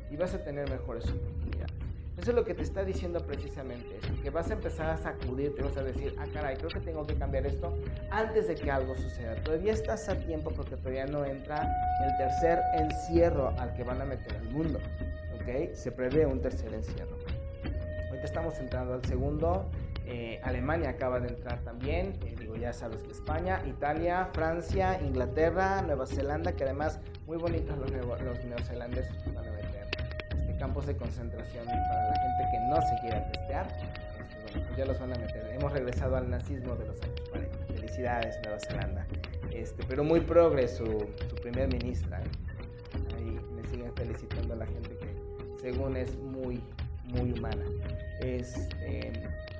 [0.10, 1.74] y vas a tener mejores oportunidades.
[2.18, 5.62] Eso es lo que te está diciendo precisamente esto, que vas a empezar a sacudirte,
[5.62, 7.78] vas a decir, ah, caray, creo que tengo que cambiar esto
[8.10, 9.36] antes de que algo suceda.
[9.44, 11.70] Todavía estás a tiempo porque todavía no entra
[12.06, 14.80] el tercer encierro al que van a meter al mundo,
[15.46, 15.74] ¿ok?
[15.74, 17.18] Se prevé un tercer encierro.
[18.08, 19.70] Ahorita estamos entrando al segundo.
[20.08, 25.82] Eh, Alemania acaba de entrar también, eh, digo, ya sabes que España, Italia, Francia, Inglaterra,
[25.82, 29.88] Nueva Zelanda, que además muy bonitos los, los neozelandeses van a meter
[30.38, 33.68] este, campos de concentración para la gente que no se quiera testear.
[33.68, 35.48] Este, bueno, pues ya los van a meter.
[35.52, 37.58] Hemos regresado al nazismo de los años 40.
[37.74, 39.08] Felicidades, Nueva Zelanda.
[39.52, 42.22] Este, pero muy progres su, su primer ministra.
[43.18, 44.95] Ahí me siguen felicitando a la gente que
[45.66, 46.62] según es muy,
[47.06, 47.66] muy humana.
[48.20, 49.12] Este,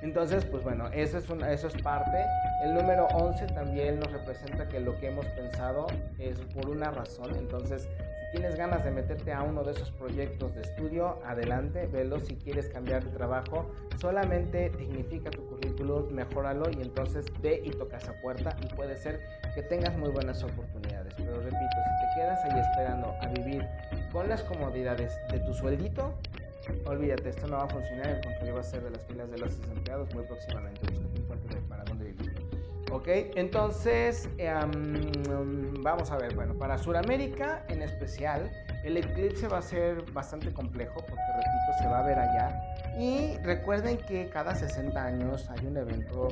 [0.02, 2.24] entonces, pues bueno, eso es, una, eso es parte.
[2.62, 5.88] El número 11 también nos representa que lo que hemos pensado
[6.20, 7.34] es por una razón.
[7.36, 12.20] Entonces, si tienes ganas de meterte a uno de esos proyectos de estudio, adelante, velo.
[12.20, 13.68] Si quieres cambiar de trabajo,
[14.00, 19.20] solamente dignifica tu currículum, mejóralo y entonces ve y toca esa puerta y puede ser
[19.56, 21.14] que tengas muy buenas oportunidades.
[21.16, 23.66] Pero repito, si te quedas ahí esperando a vivir
[24.12, 26.14] con las comodidades de tu sueldito,
[26.86, 29.38] olvídate, esto no va a funcionar, el control va a ser de las filas de
[29.38, 30.80] los desempleados muy próximamente.
[30.82, 32.34] Búscate un fuerte para dónde vivir.
[32.92, 38.50] Ok, entonces um, vamos a ver, bueno, para Sudamérica en especial,
[38.84, 42.76] el eclipse va a ser bastante complejo porque, repito, se va a ver allá.
[42.96, 46.28] Y recuerden que cada 60 años hay un evento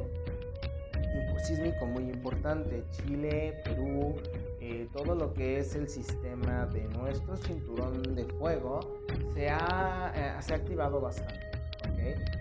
[1.45, 2.85] sísmico muy importante.
[2.91, 4.17] Chile, Perú,
[4.67, 8.81] eh, todo lo que es el sistema de nuestro cinturón de fuego
[9.35, 11.45] se ha, eh, se ha activado bastante.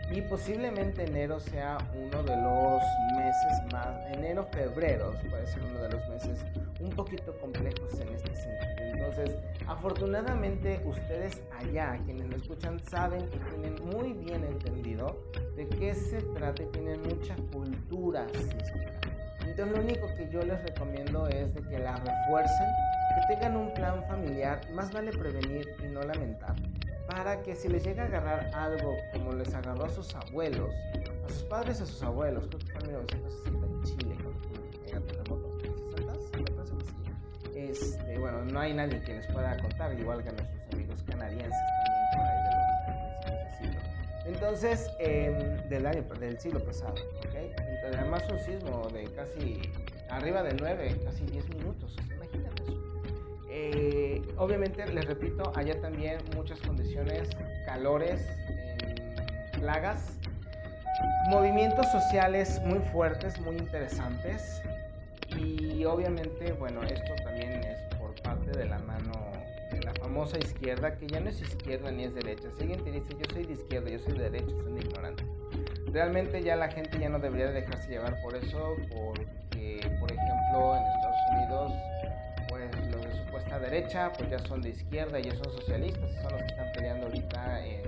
[0.09, 2.81] Y posiblemente enero sea uno de los
[3.17, 6.39] meses más, enero, febrero puede ser uno de los meses
[6.79, 8.83] un poquito complejos en este sentido.
[8.93, 15.19] Entonces, afortunadamente ustedes allá, quienes lo escuchan, saben y tienen muy bien entendido
[15.57, 18.93] de qué se trata y tienen mucha cultura sísmica.
[19.45, 23.73] Entonces, lo único que yo les recomiendo es de que la refuercen, que tengan un
[23.73, 26.56] plan familiar, más vale prevenir y no lamentar
[27.08, 30.73] para que si les llega a agarrar algo como les agarró a sus abuelos,
[31.25, 34.15] a sus padres, a sus abuelos, creo que fue en 1960 en Chile,
[37.56, 41.60] Este, bueno, no hay nadie que les pueda contar, igual que a nuestros amigos canadienses
[41.86, 43.82] también por ahí de los principios del siglo.
[44.25, 47.62] Entonces, eh, del año, del siglo pasado, ¿ok?
[47.86, 49.62] Además un sismo de casi
[50.10, 52.82] arriba de 9, casi 10 minutos, imagínate eso.
[53.50, 57.30] Eh, obviamente, les repito, allá también muchas condiciones,
[57.65, 58.26] calores,
[59.60, 60.17] plagas,
[61.30, 64.62] movimientos sociales muy fuertes, muy interesantes.
[65.38, 69.13] Y obviamente, bueno, esto también es por parte de la mano
[69.72, 72.50] de la famosa izquierda, que ya no es izquierda ni es derecha.
[72.56, 75.22] Si alguien te dice yo soy de izquierda, yo soy de derecha, son ignorantes.
[75.93, 80.84] Realmente ya la gente ya no debería dejarse llevar por eso, porque, por ejemplo, en
[80.88, 81.71] Estados Unidos
[83.63, 87.08] derecha, pues ya son de izquierda y ya son socialistas, son los que están peleando
[87.08, 87.82] ahorita en,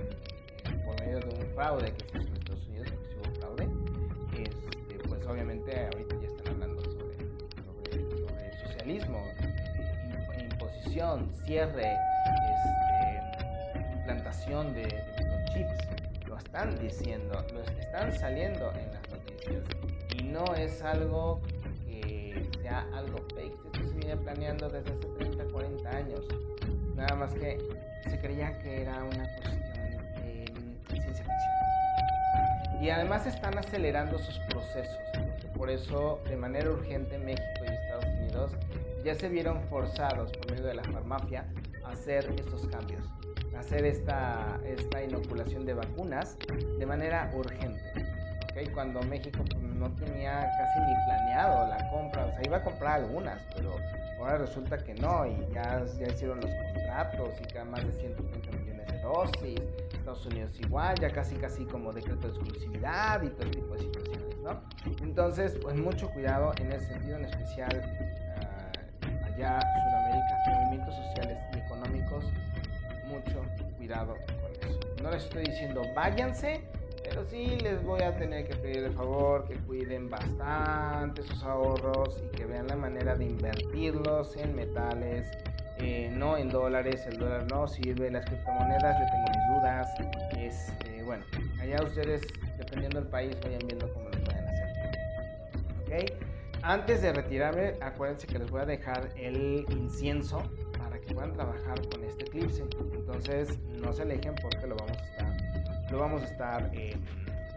[0.84, 3.68] por medio de un fraude que se hizo en Estados Unidos, porque hubo fraude.
[4.36, 7.16] Este, pues obviamente ahorita ya están hablando sobre,
[8.26, 9.22] sobre, socialismo,
[10.34, 11.96] eh, imposición, cierre,
[12.50, 15.95] este, implantación de, de microchips.
[16.56, 19.62] Están diciendo, lo están saliendo en las noticias
[20.18, 21.42] y no es algo
[21.86, 26.20] que sea algo fake, esto se viene planeando desde hace 30, 40 años.
[26.94, 27.58] Nada más que
[28.08, 29.60] se creía que era una cuestión
[30.16, 30.46] de
[30.88, 32.82] ciencia ficción.
[32.82, 34.96] Y además están acelerando sus procesos,
[35.58, 38.52] por eso de manera urgente México y Estados Unidos
[39.04, 41.44] ya se vieron forzados por medio de la farmacia
[41.84, 43.02] a hacer estos cambios,
[43.58, 46.36] hacer esta, esta inoculación de vacunas
[46.78, 47.80] de manera urgente.
[48.50, 48.66] ¿okay?
[48.68, 53.02] Cuando México pues, no tenía casi ni planeado la compra, o sea, iba a comprar
[53.02, 53.76] algunas, pero
[54.18, 58.50] ahora resulta que no, y ya, ya hicieron los contratos y quedan más de 130
[58.58, 59.60] millones de dosis,
[59.92, 64.38] Estados Unidos igual, ya casi casi como decreto de exclusividad y todo tipo de situaciones,
[64.38, 64.62] ¿no?
[65.02, 67.82] Entonces, pues mucho cuidado en ese sentido, en especial
[68.40, 72.24] uh, allá Sudamérica, movimientos sociales y económicos,
[73.06, 73.42] mucho
[73.76, 74.80] cuidado con eso.
[75.02, 76.62] No les estoy diciendo váyanse,
[77.04, 82.22] pero sí les voy a tener que pedir de favor que cuiden bastante sus ahorros
[82.24, 85.30] y que vean la manera de invertirlos en metales,
[85.78, 87.06] eh, no en dólares.
[87.06, 89.94] El dólar no sirve, las criptomonedas, yo tengo mis dudas.
[90.36, 91.24] Este, bueno,
[91.60, 92.22] allá ustedes,
[92.58, 94.68] dependiendo del país, vayan viendo cómo lo pueden hacer.
[95.82, 96.26] ¿Ok?
[96.62, 100.42] Antes de retirarme, acuérdense que les voy a dejar el incienso
[101.06, 102.64] que puedan trabajar con este eclipse.
[102.92, 105.36] Entonces, no se alejen porque lo vamos a estar
[105.90, 106.96] lo vamos a estar, eh,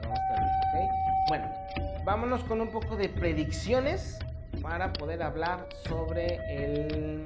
[0.02, 1.30] lo vamos a estar viendo, ¿ok?
[1.30, 1.52] Bueno,
[2.06, 4.20] vámonos con un poco de predicciones
[4.62, 7.24] para poder hablar sobre el,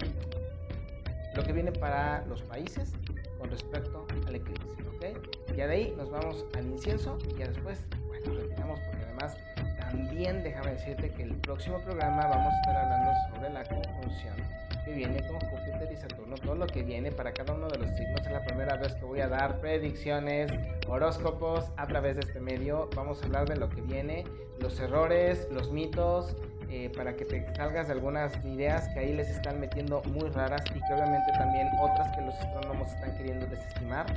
[1.36, 2.94] lo que viene para los países
[3.40, 5.56] con respecto al eclipse, ¿ok?
[5.56, 9.38] Ya de ahí nos vamos al incienso y ya después, bueno, retiramos porque además
[9.78, 14.36] también déjame decirte que el próximo programa vamos a estar hablando sobre la conjunción
[14.86, 17.90] que viene con Júpiter y Saturno, todo lo que viene para cada uno de los
[17.96, 18.22] signos.
[18.26, 20.52] Es la primera vez que voy a dar predicciones,
[20.88, 22.90] horóscopos a través de este medio.
[22.96, 24.24] Vamos a hablar de lo que viene,
[24.60, 26.36] los errores, los mitos,
[26.70, 30.64] eh, para que te salgas de algunas ideas que ahí les están metiendo muy raras
[30.72, 34.08] y que obviamente también otras que los astrónomos están queriendo desestimar.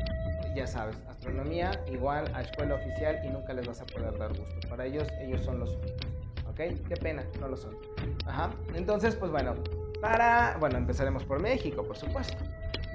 [0.55, 4.69] Ya sabes, astronomía igual a escuela oficial y nunca les vas a poder dar gusto.
[4.71, 6.07] Para ellos, ellos son los únicos.
[6.49, 6.57] ¿Ok?
[6.89, 7.77] Qué pena, no lo son.
[8.25, 8.51] Ajá.
[8.75, 9.55] Entonces, pues bueno,
[10.07, 12.37] para, bueno, empezaremos por México, por supuesto.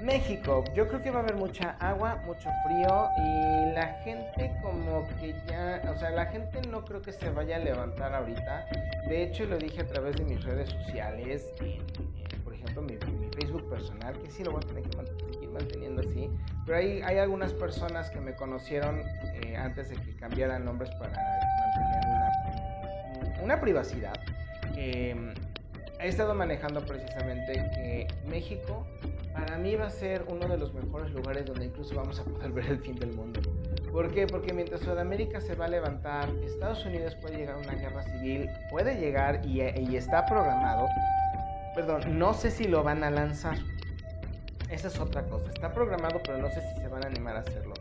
[0.00, 5.06] México, yo creo que va a haber mucha agua, mucho frío y la gente como
[5.20, 8.66] que ya, o sea, la gente no creo que se vaya a levantar ahorita.
[9.08, 11.52] De hecho, lo dije a través de mis redes sociales,
[12.42, 12.96] por ejemplo, mi,
[13.36, 16.30] Facebook personal, que sí lo voy a tener que seguir manteniendo así.
[16.64, 19.02] Pero hay, algunas personas que me conocieron
[19.42, 21.12] eh, antes de que cambiaran nombres para
[21.60, 22.00] mantener
[23.42, 24.14] una, privacidad.
[26.02, 28.84] He estado manejando precisamente que México
[29.32, 32.50] para mí va a ser uno de los mejores lugares donde incluso vamos a poder
[32.52, 33.40] ver el fin del mundo.
[33.90, 34.26] ¿Por qué?
[34.26, 38.50] Porque mientras Sudamérica se va a levantar, Estados Unidos puede llegar a una guerra civil,
[38.70, 40.88] puede llegar y, y está programado.
[41.74, 43.56] Perdón, no sé si lo van a lanzar.
[44.68, 45.50] Esa es otra cosa.
[45.50, 47.74] Está programado, pero no sé si se van a animar a hacerlo.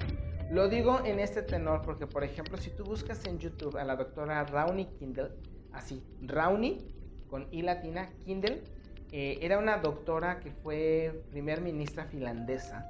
[0.52, 3.96] Lo digo en este tenor porque, por ejemplo, si tú buscas en YouTube a la
[3.96, 5.32] doctora Rauni Kindle,
[5.72, 7.01] así, Rauni
[7.32, 8.62] con I latina, Kindle,
[9.14, 12.86] eh, era una doctora que fue primer ministra finlandesa,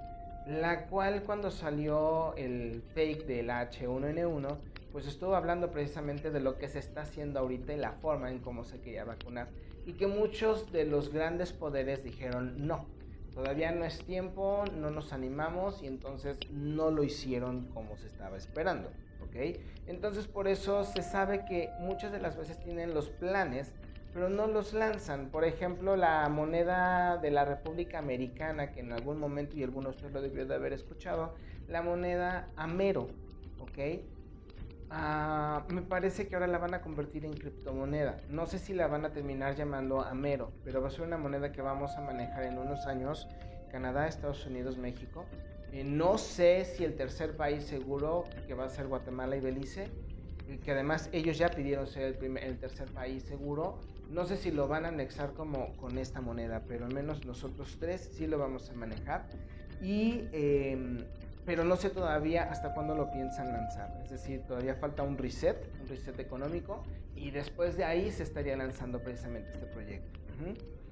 [0.47, 4.57] la cual cuando salió el fake del H1N1,
[4.91, 8.39] pues estuvo hablando precisamente de lo que se está haciendo ahorita y la forma en
[8.39, 9.47] cómo se quería vacunar.
[9.85, 12.87] Y que muchos de los grandes poderes dijeron no,
[13.33, 18.37] todavía no es tiempo, no nos animamos y entonces no lo hicieron como se estaba
[18.37, 18.89] esperando.
[19.23, 19.59] ¿ok?
[19.87, 23.71] Entonces por eso se sabe que muchas de las veces tienen los planes
[24.13, 25.29] pero no los lanzan.
[25.29, 29.95] Por ejemplo, la moneda de la República Americana, que en algún momento, y algunos de
[29.95, 31.35] ustedes lo debió de haber escuchado,
[31.67, 33.07] la moneda Amero,
[33.59, 34.01] ¿ok?
[34.89, 38.17] Ah, me parece que ahora la van a convertir en criptomoneda.
[38.27, 41.53] No sé si la van a terminar llamando Amero, pero va a ser una moneda
[41.53, 43.29] que vamos a manejar en unos años.
[43.71, 45.25] Canadá, Estados Unidos, México.
[45.71, 49.87] Eh, no sé si el tercer país seguro, que va a ser Guatemala y Belice,
[50.65, 53.79] que además ellos ya pidieron ser el, primer, el tercer país seguro,
[54.11, 57.77] no sé si lo van a anexar como con esta moneda, pero al menos nosotros
[57.79, 59.25] tres sí lo vamos a manejar.
[59.81, 60.97] Y, em,
[61.45, 63.99] pero no sé todavía hasta cuándo lo piensan lanzar.
[64.03, 66.83] Es decir, todavía falta un reset, un reset económico,
[67.15, 70.19] y después de ahí se estaría lanzando precisamente este proyecto.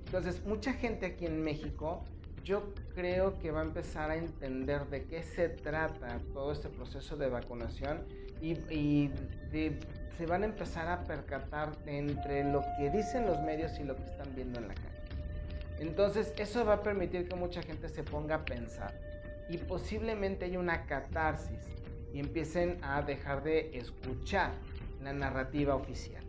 [0.06, 2.04] Entonces, mucha gente aquí en México,
[2.44, 7.18] yo creo que va a empezar a entender de qué se trata todo este proceso
[7.18, 8.06] de vacunación
[8.42, 9.12] y, y
[9.52, 9.78] de
[10.20, 14.04] se van a empezar a percatar entre lo que dicen los medios y lo que
[14.04, 15.00] están viendo en la calle.
[15.80, 18.94] Entonces eso va a permitir que mucha gente se ponga a pensar
[19.48, 21.66] y posiblemente haya una catarsis
[22.14, 24.52] y empiecen a dejar de escuchar
[25.02, 26.26] la narrativa oficial.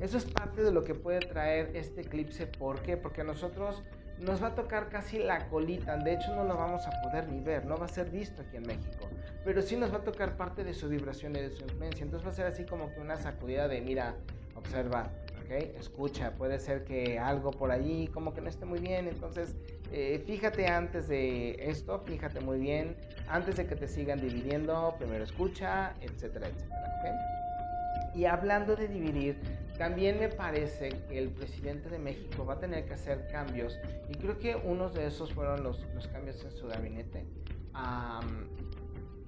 [0.00, 2.46] Eso es parte de lo que puede traer este eclipse.
[2.46, 2.96] ¿Por qué?
[2.96, 3.82] Porque nosotros
[4.20, 5.98] nos va a tocar casi la colita.
[5.98, 8.56] De hecho, no lo vamos a poder ni ver, no va a ser visto aquí
[8.56, 9.06] en México.
[9.46, 12.02] Pero sí nos va a tocar parte de su vibración y de su influencia.
[12.02, 14.16] Entonces va a ser así como que una sacudida de, mira,
[14.56, 15.50] observa, ¿ok?
[15.78, 19.06] Escucha, puede ser que algo por ahí como que no esté muy bien.
[19.06, 19.54] Entonces,
[19.92, 22.96] eh, fíjate antes de esto, fíjate muy bien.
[23.28, 28.16] Antes de que te sigan dividiendo, primero escucha, etcétera, etcétera, ¿ok?
[28.16, 29.38] Y hablando de dividir,
[29.78, 33.78] también me parece que el presidente de México va a tener que hacer cambios
[34.08, 37.24] y creo que unos de esos fueron los, los cambios en su gabinete.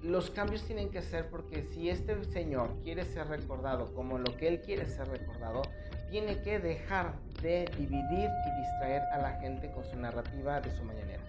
[0.03, 4.47] Los cambios tienen que ser porque si este señor quiere ser recordado como lo que
[4.47, 5.61] él quiere ser recordado,
[6.09, 10.83] tiene que dejar de dividir y distraer a la gente con su narrativa de su
[10.83, 11.21] mañanera.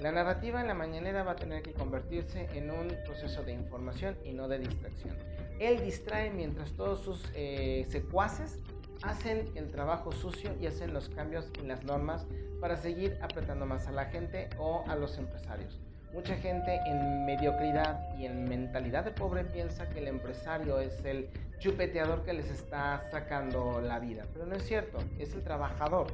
[0.00, 4.16] La narrativa en la mañanera va a tener que convertirse en un proceso de información
[4.24, 5.16] y no de distracción.
[5.58, 8.58] Él distrae mientras todos sus eh, secuaces
[9.02, 12.26] hacen el trabajo sucio y hacen los cambios en las normas
[12.60, 15.80] para seguir apretando más a la gente o a los empresarios.
[16.12, 21.28] Mucha gente en mediocridad y en mentalidad de pobre piensa que el empresario es el
[21.58, 24.24] chupeteador que les está sacando la vida.
[24.32, 26.06] Pero no es cierto, es el trabajador,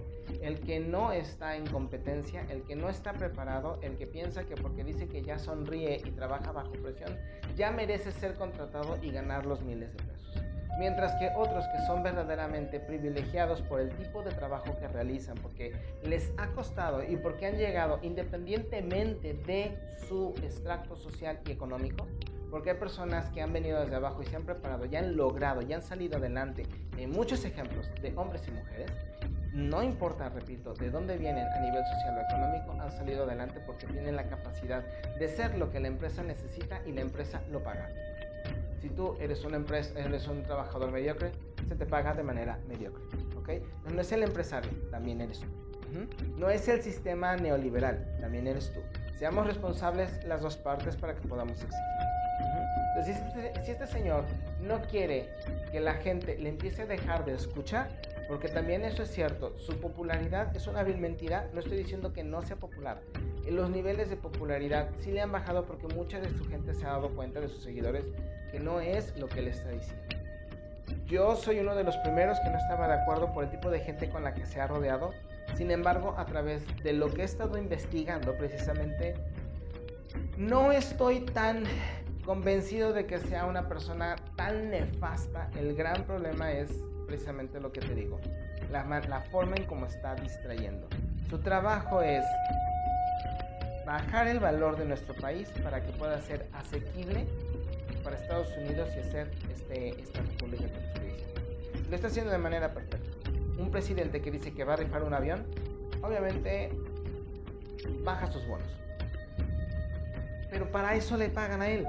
[0.42, 4.57] el que no está en competencia, el que no está preparado, el que piensa que
[4.57, 7.16] porque dice que ya sonríe y trabaja bajo presión,
[7.57, 10.34] ya merece ser contratado y ganar los miles de pesos.
[10.79, 15.72] Mientras que otros que son verdaderamente privilegiados por el tipo de trabajo que realizan, porque
[16.03, 22.07] les ha costado y porque han llegado independientemente de su extracto social y económico,
[22.51, 25.62] porque hay personas que han venido desde abajo y se han preparado, ya han logrado,
[25.62, 26.64] ya han salido adelante.
[26.97, 28.91] En muchos ejemplos de hombres y mujeres,
[29.53, 33.87] no importa, repito, de dónde vienen a nivel social o económico, han salido adelante porque
[33.87, 34.85] tienen la capacidad
[35.18, 37.89] de ser lo que la empresa necesita y la empresa lo paga.
[38.85, 41.32] Si tú eres una empresa, eres un trabajador mediocre,
[41.66, 43.03] se te paga de manera mediocre,
[43.35, 43.64] ¿ok?
[43.95, 45.47] No es el empresario, también eres tú.
[46.37, 48.80] No es el sistema neoliberal, también eres tú.
[49.16, 51.80] Seamos responsables las dos partes para que podamos exigir.
[52.91, 54.26] Entonces, este, si este, señor
[54.61, 55.30] no quiere
[55.72, 57.89] que la gente le empiece a dejar de escuchar,
[58.28, 62.22] porque también eso es cierto, su popularidad es una vil mentira, no estoy diciendo que
[62.22, 63.01] no sea popular.
[63.51, 66.91] Los niveles de popularidad sí le han bajado porque mucha de su gente se ha
[66.91, 68.05] dado cuenta de sus seguidores
[68.59, 70.03] no es lo que él está diciendo.
[71.07, 73.81] Yo soy uno de los primeros que no estaba de acuerdo por el tipo de
[73.81, 75.13] gente con la que se ha rodeado.
[75.57, 79.15] Sin embargo, a través de lo que he estado investigando precisamente,
[80.37, 81.65] no estoy tan
[82.25, 85.51] convencido de que sea una persona tan nefasta.
[85.59, 86.71] El gran problema es
[87.07, 88.19] precisamente lo que te digo,
[88.71, 90.89] la, la forma en cómo está distrayendo.
[91.29, 92.25] Su trabajo es
[93.85, 97.27] bajar el valor de nuestro país para que pueda ser asequible
[98.05, 101.25] para Estados Unidos y hacer este, esta república que.
[101.89, 103.31] Lo está haciendo de manera perfecta.
[103.59, 105.45] Un presidente que dice que va a rifar un avión,
[106.03, 106.71] obviamente
[108.05, 108.69] baja sus bonos.
[110.51, 111.87] Pero para eso le pagan a él.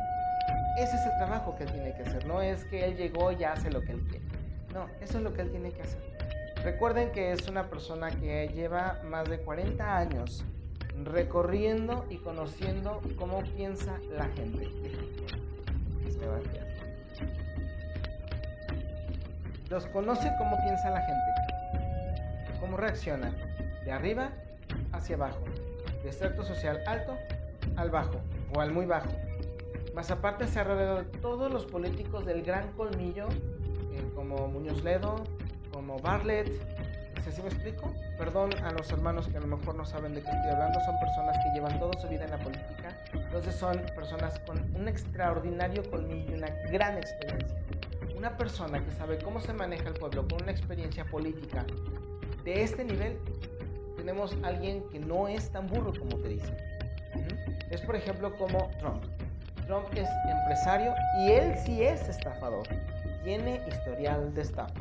[0.77, 2.25] Ese es el trabajo que él tiene que hacer.
[2.25, 4.25] No es que él llegó y hace lo que él quiere.
[4.73, 5.99] No, eso es lo que él tiene que hacer.
[6.63, 10.43] Recuerden que es una persona que lleva más de 40 años
[11.03, 14.69] recorriendo y conociendo cómo piensa la gente.
[19.69, 23.33] Los conoce cómo piensa la gente, cómo reacciona,
[23.83, 24.29] de arriba
[24.91, 25.43] hacia abajo,
[26.03, 27.17] de estrato social alto
[27.75, 28.21] al bajo
[28.55, 29.09] o al muy bajo.
[29.95, 33.27] Más aparte se rodeado de todos los políticos del gran colmillo,
[33.93, 35.23] eh, como Muñoz Ledo,
[35.71, 36.49] como Bartlett.
[37.23, 37.91] Sé si me explico.
[38.17, 40.79] Perdón a los hermanos que a lo mejor no saben de qué estoy hablando.
[40.81, 42.95] Son personas que llevan toda su vida en la política.
[43.35, 47.57] Entonces son personas con un extraordinario colmillo y una gran experiencia.
[48.15, 51.65] Una persona que sabe cómo se maneja el pueblo con una experiencia política
[52.45, 53.19] de este nivel,
[53.97, 56.55] tenemos a alguien que no es tan burro como te dicen.
[57.71, 59.03] Es por ejemplo como Trump.
[59.67, 62.65] Trump es empresario y él sí es estafador.
[63.25, 64.73] Tiene historial de estafa.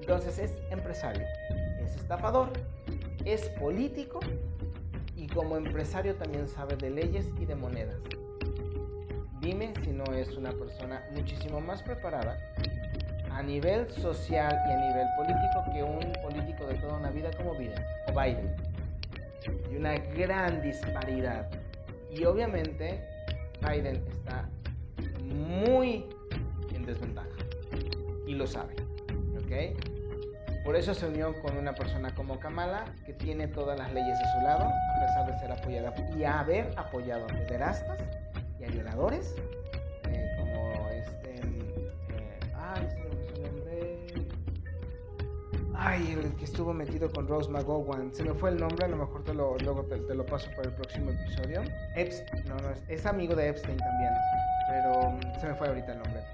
[0.00, 1.26] Entonces es empresario,
[1.82, 2.52] es estafador,
[3.24, 4.20] es político
[5.36, 7.98] como empresario también sabe de leyes y de monedas.
[9.40, 12.38] Dime si no es una persona muchísimo más preparada
[13.30, 17.54] a nivel social y a nivel político que un político de toda una vida como
[17.54, 18.56] Biden o Biden.
[19.70, 21.50] Y una gran disparidad.
[22.10, 22.98] Y obviamente
[23.60, 24.48] Biden está
[25.22, 26.06] muy
[26.74, 27.28] en desventaja
[28.26, 28.74] y lo sabe,
[29.36, 29.95] ¿ok?
[30.66, 34.24] Por eso se unió con una persona como Kamala, que tiene todas las leyes de
[34.32, 37.28] su lado, a pesar de ser apoyada y haber apoyado a
[38.58, 38.68] y a
[40.08, 43.98] eh, como este, eh, ay, se me nombre,
[45.76, 48.96] ay, el que estuvo metido con Rose McGowan, se me fue el nombre, a lo
[48.96, 51.62] mejor te lo, luego te, te lo paso para el próximo episodio.
[51.94, 54.12] Epstein, no, no, es, es amigo de Epstein también,
[54.68, 56.24] pero mm, se me fue ahorita el nombre.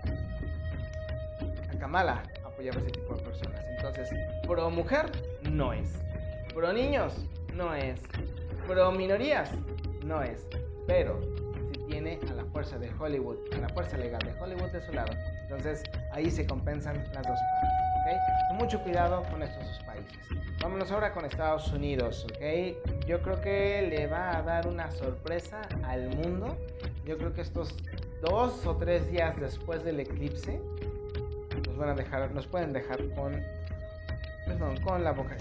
[1.70, 2.22] A Kamala
[2.62, 3.64] apoyaba ese tipo de personas.
[3.76, 4.10] Entonces,
[4.46, 5.10] pro mujer
[5.50, 5.92] no es.
[6.54, 7.14] Pro niños
[7.54, 8.00] no es.
[8.66, 9.50] Pro minorías
[10.04, 10.46] no es.
[10.86, 11.20] Pero
[11.72, 14.92] si tiene a la fuerza de Hollywood, a la fuerza legal de Hollywood de su
[14.92, 15.82] lado, entonces
[16.12, 18.52] ahí se compensan las dos partes.
[18.52, 18.60] ¿ok?
[18.60, 20.18] Mucho cuidado con estos dos países.
[20.62, 22.26] Vámonos ahora con Estados Unidos.
[22.30, 23.06] ¿ok?
[23.06, 26.56] Yo creo que le va a dar una sorpresa al mundo.
[27.04, 27.74] Yo creo que estos
[28.20, 30.60] dos o tres días después del eclipse
[31.82, 33.42] van a dejar, nos pueden dejar con,
[34.46, 35.36] perdón, con la boca,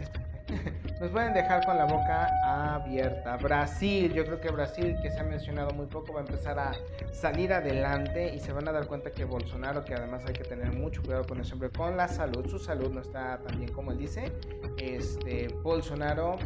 [0.99, 2.29] nos pueden dejar con la boca
[2.73, 3.37] abierta.
[3.37, 6.71] Brasil, yo creo que Brasil, que se ha mencionado muy poco, va a empezar a
[7.13, 10.73] salir adelante y se van a dar cuenta que Bolsonaro, que además hay que tener
[10.73, 13.91] mucho cuidado con ese hombre, con la salud, su salud no está tan bien como
[13.91, 14.31] él dice.
[14.77, 16.37] Este, Bolsonaro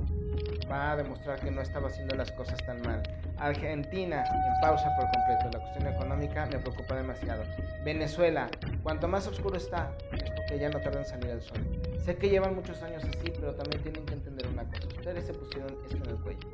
[0.70, 3.02] va a demostrar que no estaba haciendo las cosas tan mal.
[3.38, 5.50] Argentina en pausa por completo.
[5.52, 7.44] La cuestión económica me preocupa demasiado.
[7.84, 8.50] Venezuela,
[8.84, 11.60] cuanto más oscuro está, es porque ya no tarda en salir el sol.
[12.04, 14.88] Sé que llevan muchos años así, pero también tienen que entender una cosa.
[14.88, 16.48] Ustedes se pusieron esto en el cuello.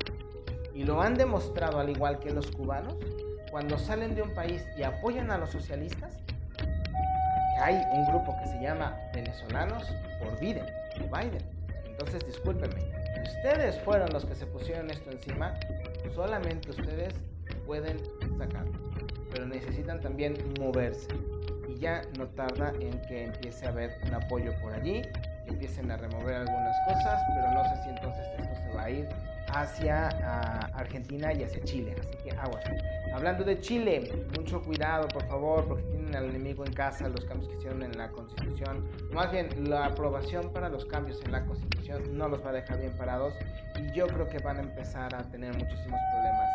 [0.73, 2.95] Y lo han demostrado al igual que los cubanos,
[3.51, 6.17] cuando salen de un país y apoyan a los socialistas,
[7.61, 9.83] hay un grupo que se llama venezolanos
[10.19, 10.65] por Biden,
[11.11, 11.43] Biden.
[11.85, 12.81] Entonces, discúlpenme,
[13.23, 15.53] ustedes fueron los que se pusieron esto encima,
[16.13, 17.13] solamente ustedes
[17.65, 17.97] pueden
[18.37, 18.73] sacarlo,
[19.31, 21.07] pero necesitan también moverse.
[21.67, 25.01] Y ya no tarda en que empiece a haber un apoyo por allí,
[25.45, 28.89] que empiecen a remover algunas cosas, pero no sé si entonces esto se va a
[28.89, 29.07] ir
[29.53, 30.07] hacia
[30.75, 31.95] Argentina y hacia Chile.
[31.99, 32.63] Así que aguas.
[33.13, 37.49] Hablando de Chile, mucho cuidado, por favor, porque tienen al enemigo en casa los cambios
[37.49, 38.85] que hicieron en la Constitución.
[39.13, 42.79] Más bien, la aprobación para los cambios en la Constitución no los va a dejar
[42.79, 43.33] bien parados
[43.79, 46.49] y yo creo que van a empezar a tener muchísimos problemas.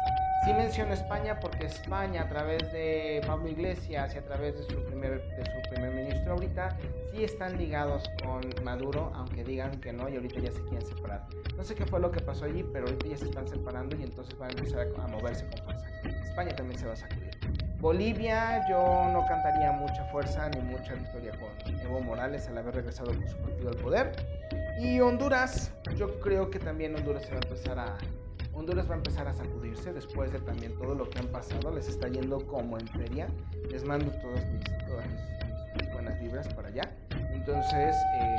[0.44, 4.84] Sí menciono España porque España a través de Pablo Iglesias y a través de su
[4.84, 6.76] primer, de su primer ministro ahorita
[7.12, 11.26] sí están ligados con Maduro, aunque digan que no y ahorita ya se quieren separar.
[11.56, 14.02] No sé qué fue lo que pasó allí, pero ahorita ya se están separando y
[14.02, 15.86] entonces van a empezar a, moverse con fuerza.
[16.28, 17.35] España también se va a sacudir.
[17.86, 23.14] Bolivia, yo no cantaría mucha fuerza ni mucha victoria con Evo Morales al haber regresado
[23.14, 24.12] con su partido al poder.
[24.76, 27.96] Y Honduras, yo creo que también Honduras se va a empezar a
[28.54, 31.70] Honduras va a empezar a sacudirse después de también todo lo que han pasado.
[31.70, 33.28] Les está yendo como en feria.
[33.70, 36.92] Les mando todas mis, buenas vibras para allá.
[37.30, 38.36] Entonces, eh,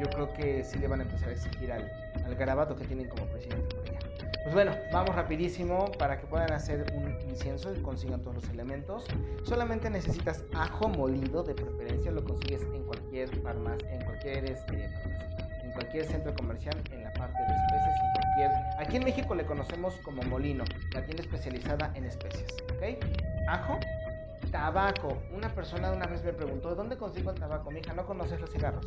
[0.00, 1.88] yo creo que sí le van a empezar a exigir al,
[2.24, 3.75] al garabato que tienen como presidente.
[4.46, 9.04] Pues bueno, vamos rapidísimo para que puedan hacer un incienso y consigan todos los elementos.
[9.42, 14.84] Solamente necesitas ajo molido, de preferencia lo consigues en cualquier farmacia, en cualquier este,
[15.64, 18.50] en cualquier centro comercial, en la parte de especies, en cualquier...
[18.78, 20.62] Aquí en México le conocemos como molino,
[20.94, 23.04] la tienda especializada en especies, ¿ok?
[23.48, 23.80] Ajo,
[24.52, 25.18] tabaco.
[25.34, 27.72] Una persona una vez me preguntó, ¿dónde consigo el tabaco?
[27.72, 28.86] Mi hija, ¿no conoces los cigarros?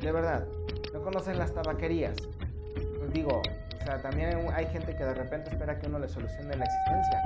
[0.00, 0.44] De verdad,
[0.92, 2.16] ¿no conoces las tabaquerías?
[2.98, 3.42] Pues digo,
[3.80, 7.22] o sea, también hay gente que de repente espera que uno le solucione la existencia.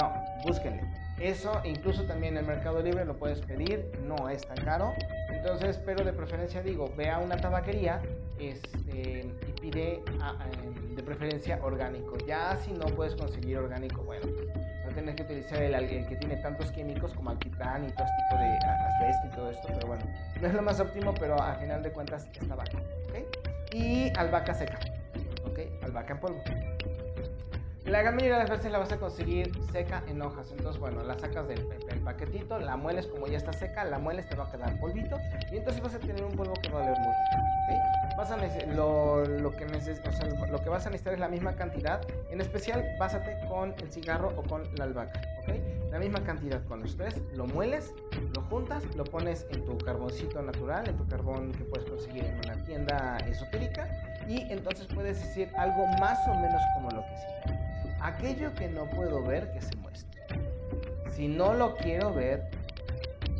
[0.00, 0.12] No,
[0.44, 0.82] búsquenle.
[1.20, 4.92] Eso incluso también en el Mercado Libre lo puedes pedir, no es tan caro.
[5.30, 8.02] Entonces, pero de preferencia digo, ve a una tabaquería
[8.40, 10.34] este, y pide ah,
[10.64, 12.16] em, de preferencia orgánico.
[12.26, 14.26] Ya si no puedes conseguir orgánico, bueno,
[14.84, 18.42] no tienes que utilizar el, que tiene tantos químicos como alquitrán y todo este tipo
[18.42, 20.04] de asbesto y todo esto, pero bueno,
[20.40, 22.78] no es lo más óptimo, pero al final de cuentas es tabaco.
[23.08, 23.74] ¿ok?
[23.74, 24.78] Y albahaca seca,
[25.52, 25.84] ¿ok?
[25.84, 26.42] Albahaca en polvo.
[27.86, 30.50] La gran mayoría de las veces la vas a conseguir seca en hojas.
[30.52, 31.66] Entonces, bueno, la sacas del,
[32.04, 35.16] paquetito, la mueles como ya está seca, la mueles, te va a quedar polvito.
[35.50, 37.12] Y entonces vas a tener un polvo que va a oler muy
[37.68, 38.16] rico.
[38.16, 39.66] Vas a lo, lo, que
[40.50, 42.00] lo que vas a necesitar es la misma cantidad.
[42.30, 45.20] En especial, básate con el cigarro o con la albahaca.
[45.90, 47.92] La misma cantidad con los tres, lo mueles,
[48.34, 52.36] lo juntas, lo pones en tu carboncito natural, en tu carbón que puedes conseguir en
[52.36, 53.88] una tienda esotérica.
[54.28, 57.62] Y entonces puedes decir algo más o menos como lo que sigue
[58.02, 60.20] aquello que no puedo ver que se muestre.
[61.10, 62.50] Si no lo quiero ver,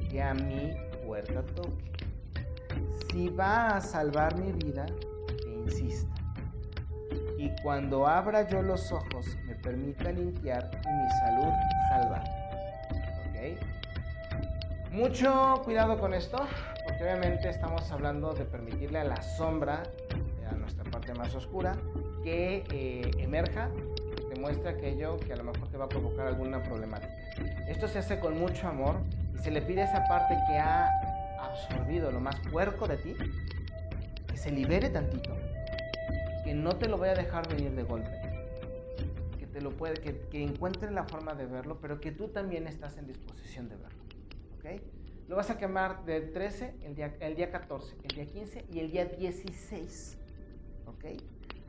[0.09, 0.75] que a mi
[1.05, 1.93] puerta toque.
[3.11, 4.87] Si va a salvar mi vida,
[5.27, 6.15] que insista.
[7.39, 11.53] Y cuando abra yo los ojos, me permita limpiar y mi salud
[11.89, 12.23] salvar.
[13.29, 14.93] ¿Ok?
[14.93, 16.47] Mucho cuidado con esto,
[16.85, 19.83] porque obviamente estamos hablando de permitirle a la sombra,
[20.63, 21.77] nuestra parte más oscura,
[22.25, 23.71] que eh, emerja
[24.43, 27.15] muestra aquello que a lo mejor te va a provocar alguna problemática.
[27.69, 28.97] Esto se hace con mucho amor
[29.35, 30.89] y se le pide a esa parte que ha
[31.41, 33.15] absorbido lo más puerco de ti,
[34.27, 35.31] que se libere tantito,
[36.45, 38.11] que no te lo vaya a dejar venir de golpe,
[39.39, 42.67] que te lo puede, que, que encuentre la forma de verlo, pero que tú también
[42.67, 44.03] estás en disposición de verlo.
[44.59, 44.83] ¿ok?
[45.29, 48.81] Lo vas a quemar del 13, el día, el día 14, el día 15 y
[48.81, 50.19] el día 16.
[50.87, 51.05] ¿Ok?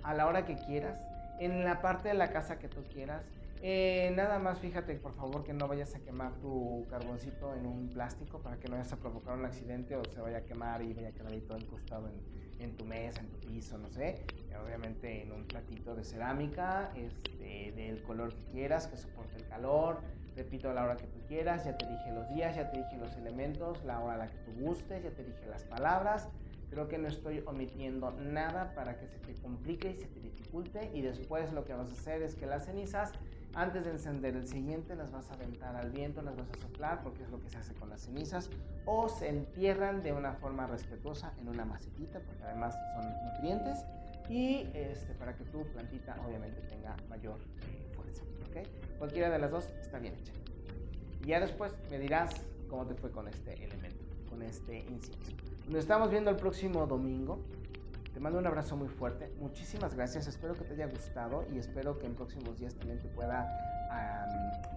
[0.04, 1.00] A la hora que quieras,
[1.40, 3.24] en la parte de la casa que tú quieras.
[3.66, 7.88] Eh, nada más fíjate por favor que no vayas a quemar tu carboncito en un
[7.94, 10.94] plástico para que no vayas a provocar un accidente o se vaya a quemar y
[10.94, 12.22] vaya a quedar ahí todo incrustado en,
[12.60, 14.22] en tu mesa, en tu piso, no sé.
[14.62, 20.02] obviamente en un platito de cerámica, este, del color que quieras, que soporte el calor.
[20.36, 22.98] Repito, a la hora que tú quieras, ya te dije los días, ya te dije
[22.98, 26.30] los elementos, la hora a la que tú gustes, ya te dije las palabras.
[26.74, 30.90] Creo que no estoy omitiendo nada para que se te complique y se te dificulte
[30.92, 33.12] y después lo que vas a hacer es que las cenizas
[33.54, 37.04] antes de encender el siguiente las vas a aventar al viento, las vas a soplar
[37.04, 38.50] porque es lo que se hace con las cenizas
[38.86, 43.86] o se entierran de una forma respetuosa en una macetita porque además son nutrientes
[44.28, 47.38] y este, para que tu plantita obviamente tenga mayor
[47.70, 48.24] eh, fuerza.
[48.50, 48.64] ¿okay?
[48.98, 50.34] Cualquiera de las dos está bien hecha.
[51.24, 52.32] Y ya después me dirás
[52.68, 55.53] cómo te fue con este elemento, con este incienso.
[55.68, 57.40] Nos estamos viendo el próximo domingo.
[58.14, 59.32] Te mando un abrazo muy fuerte.
[59.40, 60.28] Muchísimas gracias.
[60.28, 63.48] Espero que te haya gustado y espero que en próximos días también te pueda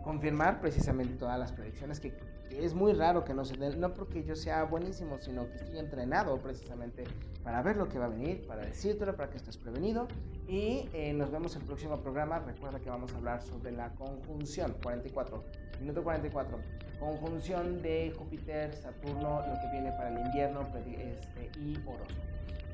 [0.05, 2.15] confirmar precisamente todas las predicciones que,
[2.51, 5.79] es muy raro que no se den, no porque yo sea buenísimo, sino que estoy
[5.79, 7.05] entrenado precisamente
[7.43, 10.07] para ver lo que va a venir, para decírtelo, para que estés prevenido.
[10.47, 12.39] Y eh, nos vemos el próximo programa.
[12.39, 15.45] Recuerda que vamos a hablar sobre la conjunción 44,
[15.81, 16.59] minuto 44,
[16.99, 22.15] conjunción de Júpiter, Saturno, lo que viene para el invierno este, y horóscopos.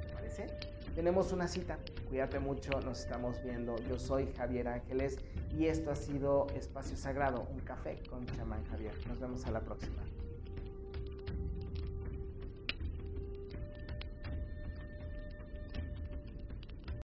[0.06, 0.46] ¿Te parece?
[0.94, 1.78] Tenemos una cita.
[2.08, 3.76] Cuídate mucho, nos estamos viendo.
[3.88, 5.18] Yo soy Javier Ángeles
[5.56, 8.92] y esto ha sido Espacio Sagrado, un café con chamán Javier.
[9.08, 10.02] Nos vemos a la próxima.